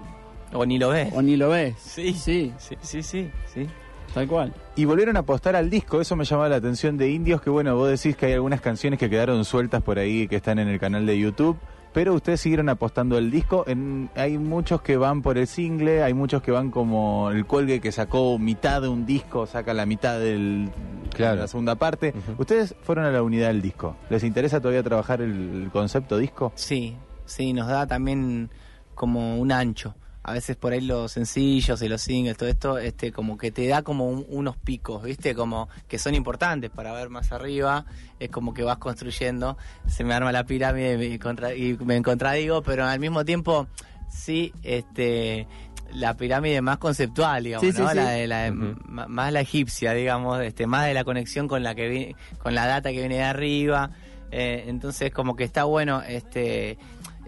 O 0.52 0.66
ni 0.66 0.78
lo 0.78 0.90
ves. 0.90 1.10
o 1.14 1.22
ni 1.22 1.36
lo 1.36 1.48
ves. 1.48 1.74
Sí. 1.78 2.12
Sí, 2.12 2.52
Sí, 2.58 2.76
sí, 2.82 3.02
sí, 3.02 3.30
sí. 3.52 3.66
Tal 4.12 4.28
cual. 4.28 4.52
Y 4.76 4.84
volvieron 4.84 5.16
a 5.16 5.20
apostar 5.20 5.56
al 5.56 5.70
disco, 5.70 6.00
eso 6.00 6.16
me 6.16 6.24
llamaba 6.24 6.48
la 6.48 6.56
atención 6.56 6.96
de 6.96 7.10
Indios, 7.10 7.40
que 7.40 7.50
bueno, 7.50 7.76
vos 7.76 7.88
decís 7.88 8.16
que 8.16 8.26
hay 8.26 8.32
algunas 8.32 8.60
canciones 8.60 8.98
que 8.98 9.08
quedaron 9.08 9.44
sueltas 9.44 9.82
por 9.82 9.98
ahí, 9.98 10.26
que 10.28 10.36
están 10.36 10.58
en 10.58 10.68
el 10.68 10.78
canal 10.80 11.06
de 11.06 11.18
YouTube, 11.18 11.56
pero 11.92 12.12
ustedes 12.12 12.40
siguieron 12.40 12.68
apostando 12.68 13.16
al 13.16 13.30
disco. 13.30 13.62
En, 13.68 14.10
hay 14.16 14.36
muchos 14.36 14.82
que 14.82 14.96
van 14.96 15.22
por 15.22 15.38
el 15.38 15.46
single, 15.46 16.02
hay 16.02 16.12
muchos 16.12 16.42
que 16.42 16.50
van 16.50 16.72
como 16.72 17.30
el 17.30 17.46
cuelgue 17.46 17.80
que 17.80 17.92
sacó 17.92 18.36
mitad 18.36 18.82
de 18.82 18.88
un 18.88 19.06
disco, 19.06 19.46
saca 19.46 19.72
la 19.74 19.86
mitad 19.86 20.18
del, 20.18 20.70
Claro. 21.14 21.36
de 21.36 21.42
la 21.42 21.46
segunda 21.46 21.76
parte. 21.76 22.12
Ustedes 22.36 22.74
fueron 22.82 23.04
a 23.04 23.12
la 23.12 23.22
unidad 23.22 23.46
del 23.48 23.62
disco. 23.62 23.96
¿Les 24.10 24.24
interesa 24.24 24.58
todavía 24.60 24.82
trabajar 24.82 25.22
el, 25.22 25.62
el 25.62 25.70
concepto 25.70 26.18
disco? 26.18 26.50
Sí, 26.56 26.96
sí, 27.26 27.52
nos 27.52 27.68
da 27.68 27.86
también 27.86 28.50
como 28.96 29.38
un 29.38 29.52
ancho. 29.52 29.94
A 30.26 30.32
veces 30.32 30.56
por 30.56 30.72
ahí 30.72 30.80
los 30.80 31.12
sencillos 31.12 31.82
y 31.82 31.88
los 31.88 32.00
singles, 32.00 32.36
todo 32.38 32.48
esto, 32.48 32.78
este, 32.78 33.12
como 33.12 33.36
que 33.36 33.50
te 33.52 33.66
da 33.68 33.82
como 33.82 34.08
un- 34.08 34.24
unos 34.30 34.56
picos, 34.56 35.02
¿viste? 35.02 35.34
Como 35.34 35.68
que 35.86 35.98
son 35.98 36.14
importantes 36.14 36.70
para 36.70 36.92
ver 36.92 37.10
más 37.10 37.30
arriba. 37.30 37.84
Es 38.18 38.30
como 38.30 38.54
que 38.54 38.62
vas 38.62 38.78
construyendo, 38.78 39.58
se 39.86 40.02
me 40.02 40.14
arma 40.14 40.32
la 40.32 40.44
pirámide 40.44 40.94
y 40.94 41.10
me, 41.10 41.18
contra- 41.18 41.54
y 41.54 41.76
me 41.84 42.00
contradigo, 42.02 42.62
pero 42.62 42.86
al 42.86 42.98
mismo 43.00 43.24
tiempo, 43.24 43.66
sí, 44.10 44.52
este 44.62 45.46
la 45.92 46.16
pirámide 46.16 46.60
más 46.60 46.78
conceptual, 46.78 47.44
digamos, 47.44 47.72
Sí, 47.72 47.80
¿no? 47.80 47.88
sí. 47.88 47.94
La 47.96 48.08
de 48.10 48.26
la, 48.26 48.50
más 48.50 49.32
la 49.32 49.40
egipcia, 49.42 49.92
digamos, 49.92 50.40
este, 50.42 50.66
más 50.66 50.86
de 50.86 50.94
la 50.94 51.04
conexión 51.04 51.46
con 51.46 51.62
la 51.62 51.74
que 51.74 51.88
vi- 51.88 52.16
con 52.38 52.54
la 52.54 52.66
data 52.66 52.90
que 52.90 52.98
viene 52.98 53.16
de 53.16 53.22
arriba. 53.24 53.90
Eh, 54.32 54.64
entonces, 54.66 55.12
como 55.12 55.36
que 55.36 55.44
está 55.44 55.64
bueno 55.64 56.02
este 56.02 56.70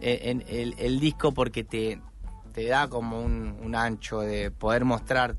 eh, 0.00 0.20
en 0.24 0.44
el, 0.48 0.74
el 0.78 0.98
disco 0.98 1.32
porque 1.32 1.62
te, 1.62 2.00
te 2.56 2.66
da 2.68 2.88
como 2.88 3.20
un, 3.20 3.54
un 3.62 3.74
ancho 3.74 4.20
de 4.22 4.50
poder 4.50 4.86
mostrar 4.86 5.36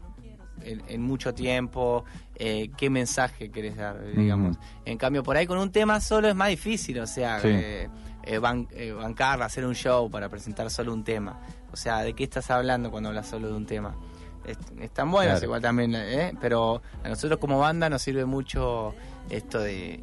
en, 0.61 0.83
en 0.87 1.01
mucho 1.01 1.33
tiempo 1.33 2.05
eh, 2.35 2.69
qué 2.77 2.91
mensaje 2.91 3.49
querés 3.49 3.75
dar, 3.75 3.99
digamos. 4.15 4.57
En 4.85 4.99
cambio, 4.99 5.23
por 5.23 5.35
ahí 5.35 5.47
con 5.47 5.57
un 5.57 5.71
tema 5.71 5.99
solo 5.99 6.27
es 6.29 6.35
más 6.35 6.49
difícil, 6.49 6.99
o 6.99 7.07
sea, 7.07 7.39
Sí. 7.39 7.47
eh, 7.49 7.89
eh, 8.23 8.37
ban- 8.39 8.67
bancarla, 9.01 9.45
hacer 9.45 9.65
un 9.65 9.73
show 9.73 10.11
para 10.11 10.29
presentar 10.29 10.69
solo 10.69 10.93
un 10.93 11.03
tema. 11.03 11.39
O 11.71 11.75
sea, 11.75 12.01
¿de 12.03 12.13
qué 12.13 12.23
estás 12.25 12.51
hablando 12.51 12.91
cuando 12.91 13.09
hablas 13.09 13.27
solo 13.27 13.47
de 13.47 13.55
un 13.55 13.65
tema? 13.65 13.95
Es- 14.45 14.59
están 14.79 15.09
buenas 15.09 15.35
Claro. 15.39 15.45
igual 15.45 15.61
también, 15.63 15.95
¿eh? 15.95 16.33
pero 16.39 16.83
a 17.03 17.09
nosotros 17.09 17.39
como 17.39 17.57
banda 17.57 17.89
nos 17.89 18.03
sirve 18.03 18.25
mucho 18.25 18.93
esto 19.31 19.59
de, 19.59 20.01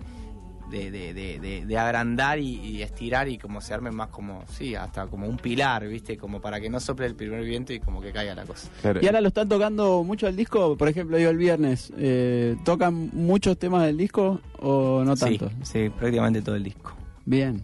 de, 0.75 0.91
de, 0.91 1.15
de- 1.15 1.39
de- 1.39 1.65
de 1.67 1.79
agrandar 1.79 2.39
y, 2.39 2.57
y 2.61 2.83
estirar 2.83 3.29
y 3.29 3.39
como 3.39 3.61
se 3.61 3.73
arme 3.73 3.91
más 3.91 4.09
como, 4.09 4.43
sí, 4.49 4.75
hasta 4.75 5.07
como 5.07 5.27
un 5.29 5.37
pilar, 5.37 5.87
¿viste? 5.87 6.17
Como 6.17 6.41
para 6.41 6.61
que 6.61 6.69
no 6.69 6.81
sople 6.81 7.07
el 7.07 7.15
primer 7.15 7.43
viento 7.45 7.73
y 7.73 7.81
como 7.81 8.01
que 8.01 8.13
caiga 8.13 8.35
la 8.35 8.45
cosa. 8.45 8.69
Claro. 8.83 9.01
Y 9.03 9.07
ahora 9.07 9.21
lo 9.21 9.29
están 9.29 9.49
tocando 9.49 10.03
mucho 10.03 10.27
el 10.27 10.37
disco, 10.37 10.77
por 10.77 10.89
ejemplo, 10.89 11.19
yo 11.19 11.31
el 11.31 11.37
viernes, 11.39 11.93
eh, 11.97 12.57
¿tocan 12.65 13.11
muchos 13.13 13.57
temas 13.59 13.85
del 13.87 13.97
disco 13.97 14.41
o 14.61 15.03
no 15.05 15.17
tanto? 15.17 15.49
Sí, 15.63 15.85
sí, 15.85 15.89
prácticamente 15.91 16.43
todo 16.43 16.57
el 16.57 16.65
disco. 16.65 16.93
Bien. 17.25 17.63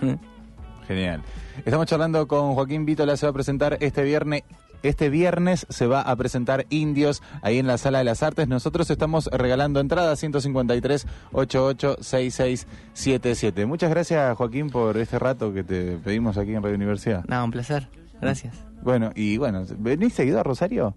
Genial. 0.88 1.22
Estamos 1.64 1.86
charlando 1.86 2.26
con 2.26 2.54
Joaquín 2.54 2.84
Vítola, 2.84 3.16
se 3.16 3.26
va 3.26 3.30
a 3.30 3.32
presentar 3.32 3.76
este 3.80 4.02
viernes. 4.02 4.42
Este 4.82 5.10
viernes 5.10 5.66
se 5.68 5.86
va 5.86 6.00
a 6.02 6.16
presentar 6.16 6.66
Indios 6.70 7.22
ahí 7.42 7.58
en 7.58 7.66
la 7.66 7.78
Sala 7.78 7.98
de 7.98 8.04
las 8.04 8.22
Artes. 8.22 8.48
Nosotros 8.48 8.90
estamos 8.90 9.26
regalando 9.26 9.80
entradas 9.80 10.18
153 10.20 11.06
88 11.32 11.96
6677. 12.00 13.66
Muchas 13.66 13.90
gracias 13.90 14.36
Joaquín 14.36 14.70
por 14.70 14.96
este 14.96 15.18
rato 15.18 15.52
que 15.52 15.62
te 15.64 15.98
pedimos 15.98 16.36
aquí 16.38 16.54
en 16.54 16.62
Radio 16.62 16.76
Universidad. 16.76 17.24
Nada, 17.26 17.44
un 17.44 17.50
placer. 17.50 17.88
Gracias. 18.20 18.54
Bueno, 18.82 19.10
y 19.14 19.36
bueno, 19.36 19.64
¿venís 19.78 20.14
seguido 20.14 20.40
a 20.40 20.42
Rosario? 20.42 20.94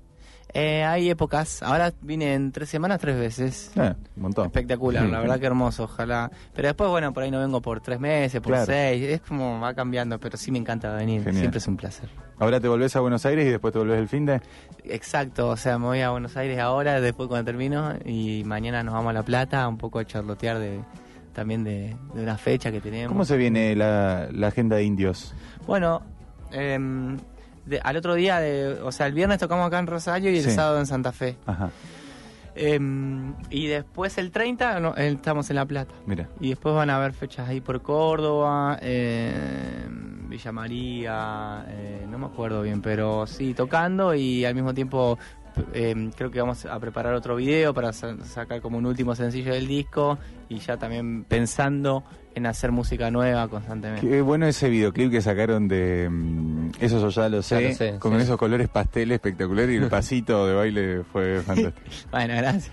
Eh, 0.57 0.85
hay 0.85 1.09
épocas. 1.09 1.61
Ahora 1.61 1.91
vine 2.01 2.33
en 2.33 2.53
tres 2.53 2.69
semanas, 2.69 3.01
tres 3.01 3.17
veces. 3.19 3.71
Eh, 3.75 3.93
un 4.15 4.21
montón. 4.21 4.45
Espectacular, 4.45 5.03
la 5.05 5.19
verdad 5.19 5.37
que 5.37 5.45
hermoso, 5.47 5.83
ojalá. 5.83 6.31
Pero 6.53 6.69
después, 6.69 6.89
bueno, 6.89 7.11
por 7.11 7.23
ahí 7.23 7.29
no 7.31 7.41
vengo 7.41 7.61
por 7.61 7.81
tres 7.81 7.99
meses, 7.99 8.39
por 8.39 8.53
Claro. 8.53 8.65
seis. 8.65 9.03
Es 9.03 9.19
como 9.21 9.59
va 9.59 9.73
cambiando, 9.73 10.17
pero 10.17 10.37
sí 10.37 10.51
me 10.51 10.57
encanta 10.57 10.95
venir. 10.95 11.23
Genial. 11.23 11.41
Siempre 11.41 11.57
es 11.57 11.67
un 11.67 11.75
placer. 11.75 12.07
Ahora 12.39 12.61
te 12.61 12.69
volvés 12.69 12.95
a 12.95 13.01
Buenos 13.01 13.25
Aires 13.25 13.45
y 13.45 13.49
después 13.49 13.73
te 13.73 13.79
volvés 13.79 13.99
el 13.99 14.07
fin 14.07 14.25
de... 14.25 14.41
Exacto, 14.85 15.49
o 15.49 15.57
sea, 15.57 15.77
me 15.77 15.87
voy 15.87 15.99
a 15.99 16.11
Buenos 16.11 16.37
Aires 16.37 16.57
ahora, 16.59 17.01
después 17.01 17.27
cuando 17.27 17.43
termino, 17.45 17.93
y 18.05 18.43
mañana 18.45 18.81
nos 18.81 18.93
vamos 18.93 19.09
a 19.09 19.13
La 19.13 19.23
Plata, 19.23 19.67
un 19.67 19.77
poco 19.77 19.99
a 19.99 20.05
charlotear 20.05 20.59
de 20.59 20.79
también 21.33 21.65
de, 21.65 21.95
de 22.13 22.23
una 22.23 22.37
fecha 22.37 22.71
que 22.71 22.79
tenemos. 22.79 23.09
¿Cómo 23.09 23.25
se 23.25 23.35
viene 23.35 23.75
la, 23.75 24.29
la 24.31 24.47
agenda 24.47 24.77
de 24.77 24.83
Indios? 24.85 25.33
Bueno, 25.67 26.01
em, 26.51 27.17
de- 27.65 27.79
al 27.83 27.97
otro 27.97 28.13
día, 28.15 28.39
de, 28.39 28.79
o 28.83 28.91
sea, 28.91 29.07
el 29.07 29.13
viernes 29.13 29.39
tocamos 29.39 29.65
acá 29.67 29.79
en 29.79 29.87
Rosario 29.87 30.31
y 30.31 30.37
el 30.37 30.43
Sí. 30.43 30.51
sábado 30.51 30.79
en 30.79 30.85
Santa 30.85 31.11
Fe. 31.11 31.37
Ajá, 31.45 31.69
Em, 32.57 33.33
y 33.49 33.67
después 33.67 34.17
el 34.17 34.31
30 34.31 34.79
no, 34.79 34.95
eh, 34.95 35.09
estamos 35.09 35.49
en 35.49 35.57
La 35.57 35.65
Plata. 35.65 35.93
mira. 36.05 36.29
Y 36.39 36.49
después 36.49 36.73
van 36.73 36.89
a 36.89 36.95
haber 36.95 37.11
fechas 37.11 37.49
ahí 37.49 37.59
por 37.59 37.81
Córdoba, 37.81 38.79
eh, 38.81 39.85
Villa 40.29 40.51
María, 40.53 41.65
eh, 41.67 42.05
no 42.09 42.17
me 42.17 42.27
acuerdo 42.27 42.61
bien, 42.61 42.81
pero 42.81 43.27
sí, 43.27 43.53
tocando 43.53 44.15
y 44.15 44.45
al 44.45 44.55
mismo 44.55 44.73
tiempo 44.73 45.17
eh, 45.73 46.09
creo 46.17 46.31
que 46.31 46.39
vamos 46.41 46.65
a 46.65 46.79
preparar 46.79 47.13
otro 47.13 47.35
video 47.35 47.73
para 47.73 47.91
sa- 47.93 48.17
sacar 48.25 48.61
como 48.61 48.77
un 48.77 48.85
último 48.85 49.15
sencillo 49.15 49.53
del 49.53 49.67
disco 49.67 50.17
y 50.49 50.59
ya 50.59 50.75
también 50.77 51.23
pensando 51.25 52.03
en 52.35 52.45
hacer 52.45 52.71
música 52.73 53.09
nueva 53.11 53.47
constantemente. 53.47 54.05
Qué 54.05 54.21
bueno 54.21 54.45
ese 54.47 54.67
videoclip 54.69 55.11
que 55.11 55.21
sacaron 55.21 55.67
de... 55.69 56.09
eso 56.79 56.99
yo 56.99 57.09
ya 57.09 57.29
lo 57.29 57.41
sé, 57.41 57.61
Ya 57.61 57.69
lo 57.69 57.75
sé, 57.75 57.99
con 57.99 58.15
sí. 58.15 58.23
esos 58.23 58.37
colores 58.37 58.67
pastel 58.69 59.11
espectacular 59.11 59.69
y 59.69 59.75
el 59.75 59.87
pasito 59.89 60.47
de 60.47 60.53
baile 60.53 61.03
fue 61.11 61.41
fantástico. 61.41 61.79
Bueno, 62.11 62.33
gracias. 62.37 62.71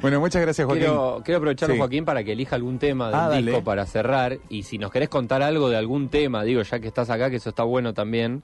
Bueno, 0.00 0.20
muchas 0.20 0.40
gracias 0.42 0.64
Joaquín. 0.66 0.84
Quiero, 0.84 1.22
quiero 1.24 1.38
aprovechar, 1.38 1.70
Sí. 1.70 1.76
Joaquín, 1.78 2.04
para 2.04 2.22
que 2.22 2.32
elija 2.32 2.54
algún 2.56 2.78
tema 2.78 3.06
del 3.06 3.14
Ah, 3.16 3.28
dale. 3.28 3.50
disco 3.50 3.64
para 3.64 3.86
cerrar. 3.86 4.38
Y 4.48 4.62
si 4.62 4.78
nos 4.78 4.92
querés 4.92 5.08
contar 5.08 5.42
algo 5.42 5.68
de 5.68 5.76
algún 5.76 6.08
tema, 6.10 6.44
digo, 6.44 6.62
ya 6.62 6.78
que 6.78 6.86
estás 6.88 7.10
acá, 7.10 7.28
que 7.30 7.36
eso 7.36 7.50
está 7.50 7.64
bueno 7.64 7.92
también. 7.92 8.42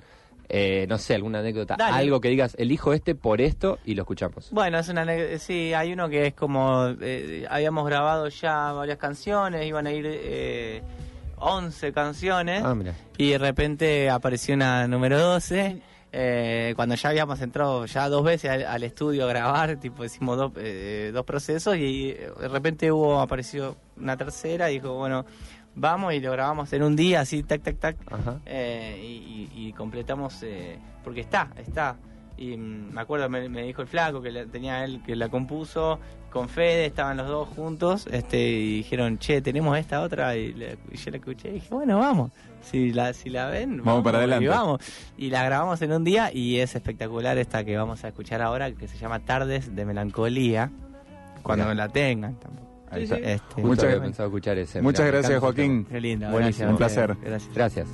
eh, 0.48 0.86
no 0.88 0.96
sé, 0.96 1.16
alguna 1.16 1.40
anécdota, 1.40 1.74
Dale. 1.76 1.96
algo 1.96 2.20
que 2.20 2.28
digas, 2.28 2.54
elijo 2.56 2.92
este 2.92 3.16
por 3.16 3.40
esto 3.40 3.78
y 3.84 3.96
lo 3.96 4.02
escuchamos. 4.02 4.48
Bueno, 4.52 4.78
es 4.78 4.88
una 4.88 5.02
ane- 5.04 5.38
sí, 5.38 5.74
hay 5.74 5.92
uno 5.92 6.08
que 6.08 6.28
es 6.28 6.34
como 6.34 6.86
eh, 7.00 7.44
habíamos 7.50 7.84
grabado 7.84 8.28
ya 8.28 8.70
varias 8.70 8.96
canciones, 8.98 9.66
iban 9.66 9.88
a 9.88 9.92
ir 9.92 10.04
eh, 10.08 10.82
11 11.38 11.92
canciones 11.92 12.62
Ah, 12.64 12.75
y 13.18 13.31
de 13.31 13.38
repente 13.38 14.11
apareció 14.11 14.55
una 14.55 14.87
número 14.88 15.18
12. 15.18 15.83
eh, 16.12 16.72
cuando 16.77 16.94
ya 16.94 17.11
habíamos 17.11 17.40
entrado 17.42 17.85
ya 17.87 18.09
dos 18.09 18.25
veces 18.25 18.51
al, 18.51 18.64
al 18.64 18.83
estudio 18.85 19.25
a 19.25 19.29
grabar, 19.29 19.77
tipo 19.77 20.05
hicimos 20.05 20.38
dos, 20.38 20.53
eh, 20.57 21.11
dos 21.12 21.25
procesos 21.27 21.77
y 21.77 22.11
eh, 22.11 22.31
de 22.40 22.49
repente 22.49 22.90
hubo 22.90 23.20
apareció 23.20 23.77
una 23.96 24.16
tercera 24.16 24.70
y 24.70 24.75
dijo, 24.75 24.94
bueno, 24.94 25.27
vamos 25.75 26.14
y 26.14 26.20
lo 26.20 26.33
grabamos 26.33 26.72
en 26.72 26.83
un 26.85 26.96
día, 26.96 27.20
así, 27.20 27.42
tac, 27.42 27.62
tac, 27.62 27.79
tac. 27.79 27.96
Eh, 28.46 28.99
y, 29.03 29.51
y- 29.55 29.68
y 29.68 29.72
completamos 29.75 30.42
porque 31.05 31.20
está, 31.20 31.51
está. 31.59 31.96
Y 32.38 32.57
me 32.57 33.01
acuerdo, 33.01 33.29
me, 33.29 33.49
me 33.49 33.62
dijo 33.62 33.83
el 33.83 33.88
flaco 33.88 34.20
que 34.20 34.31
la- 34.31 34.44
tenía 34.46 34.85
él 34.85 35.01
que 35.05 35.16
la 35.16 35.29
compuso 35.29 35.99
con 36.31 36.49
Fede, 36.51 36.85
estaban 36.87 37.16
los 37.16 37.29
dos 37.29 37.49
juntos, 37.49 38.07
este, 38.11 38.38
y 38.38 38.77
dijeron, 38.79 39.18
che, 39.18 39.40
tenemos 39.40 39.79
esta 39.79 40.03
otra, 40.03 40.37
y, 40.37 40.53
la- 40.53 40.75
y 40.92 40.96
yo 40.96 41.11
la 41.11 41.16
escuché 41.16 41.49
y 41.49 41.53
dije, 41.53 41.68
bueno, 41.72 41.99
vamos, 41.99 42.31
si 42.61 42.92
la, 42.92 43.14
si 43.14 43.31
la 43.31 43.46
ven, 43.49 43.83
Vamos 43.83 44.05
para 44.05 44.18
adelante. 44.18 44.44
Y 44.44 44.49
vamos. 44.49 44.81
Y 45.16 45.31
la 45.31 45.44
grabamos 45.44 45.81
en 45.81 45.92
un 45.92 46.05
día 46.05 46.31
y 46.31 46.59
es 46.59 46.75
espectacular 46.75 47.38
esta 47.38 47.64
que 47.64 47.75
vamos 47.77 48.05
a 48.05 48.09
escuchar 48.09 48.42
ahora, 48.42 48.70
que 48.72 48.87
se 48.87 48.99
llama 48.99 49.20
Tardes 49.20 49.75
de 49.75 49.85
Melancolía, 49.87 50.70
cuando 51.42 51.64
Mirá. 51.64 51.75
la 51.75 51.88
tengan 51.88 52.35
tampoco. 52.38 52.66
Ahí 52.90 53.05
está. 53.05 53.16
Este, 53.16 53.62
Muchas- 53.62 53.96
pensado 53.99 54.29
escuchar 54.29 54.59
ese. 54.59 54.83
Muchas 54.83 55.07
gracias, 55.07 55.40
Joaquín. 55.40 55.87
Qué 55.87 56.01
lindo. 56.01 56.29
Buenísimo, 56.31 56.70
un 56.70 56.77
placer. 56.77 57.16
Gracias. 57.55 57.88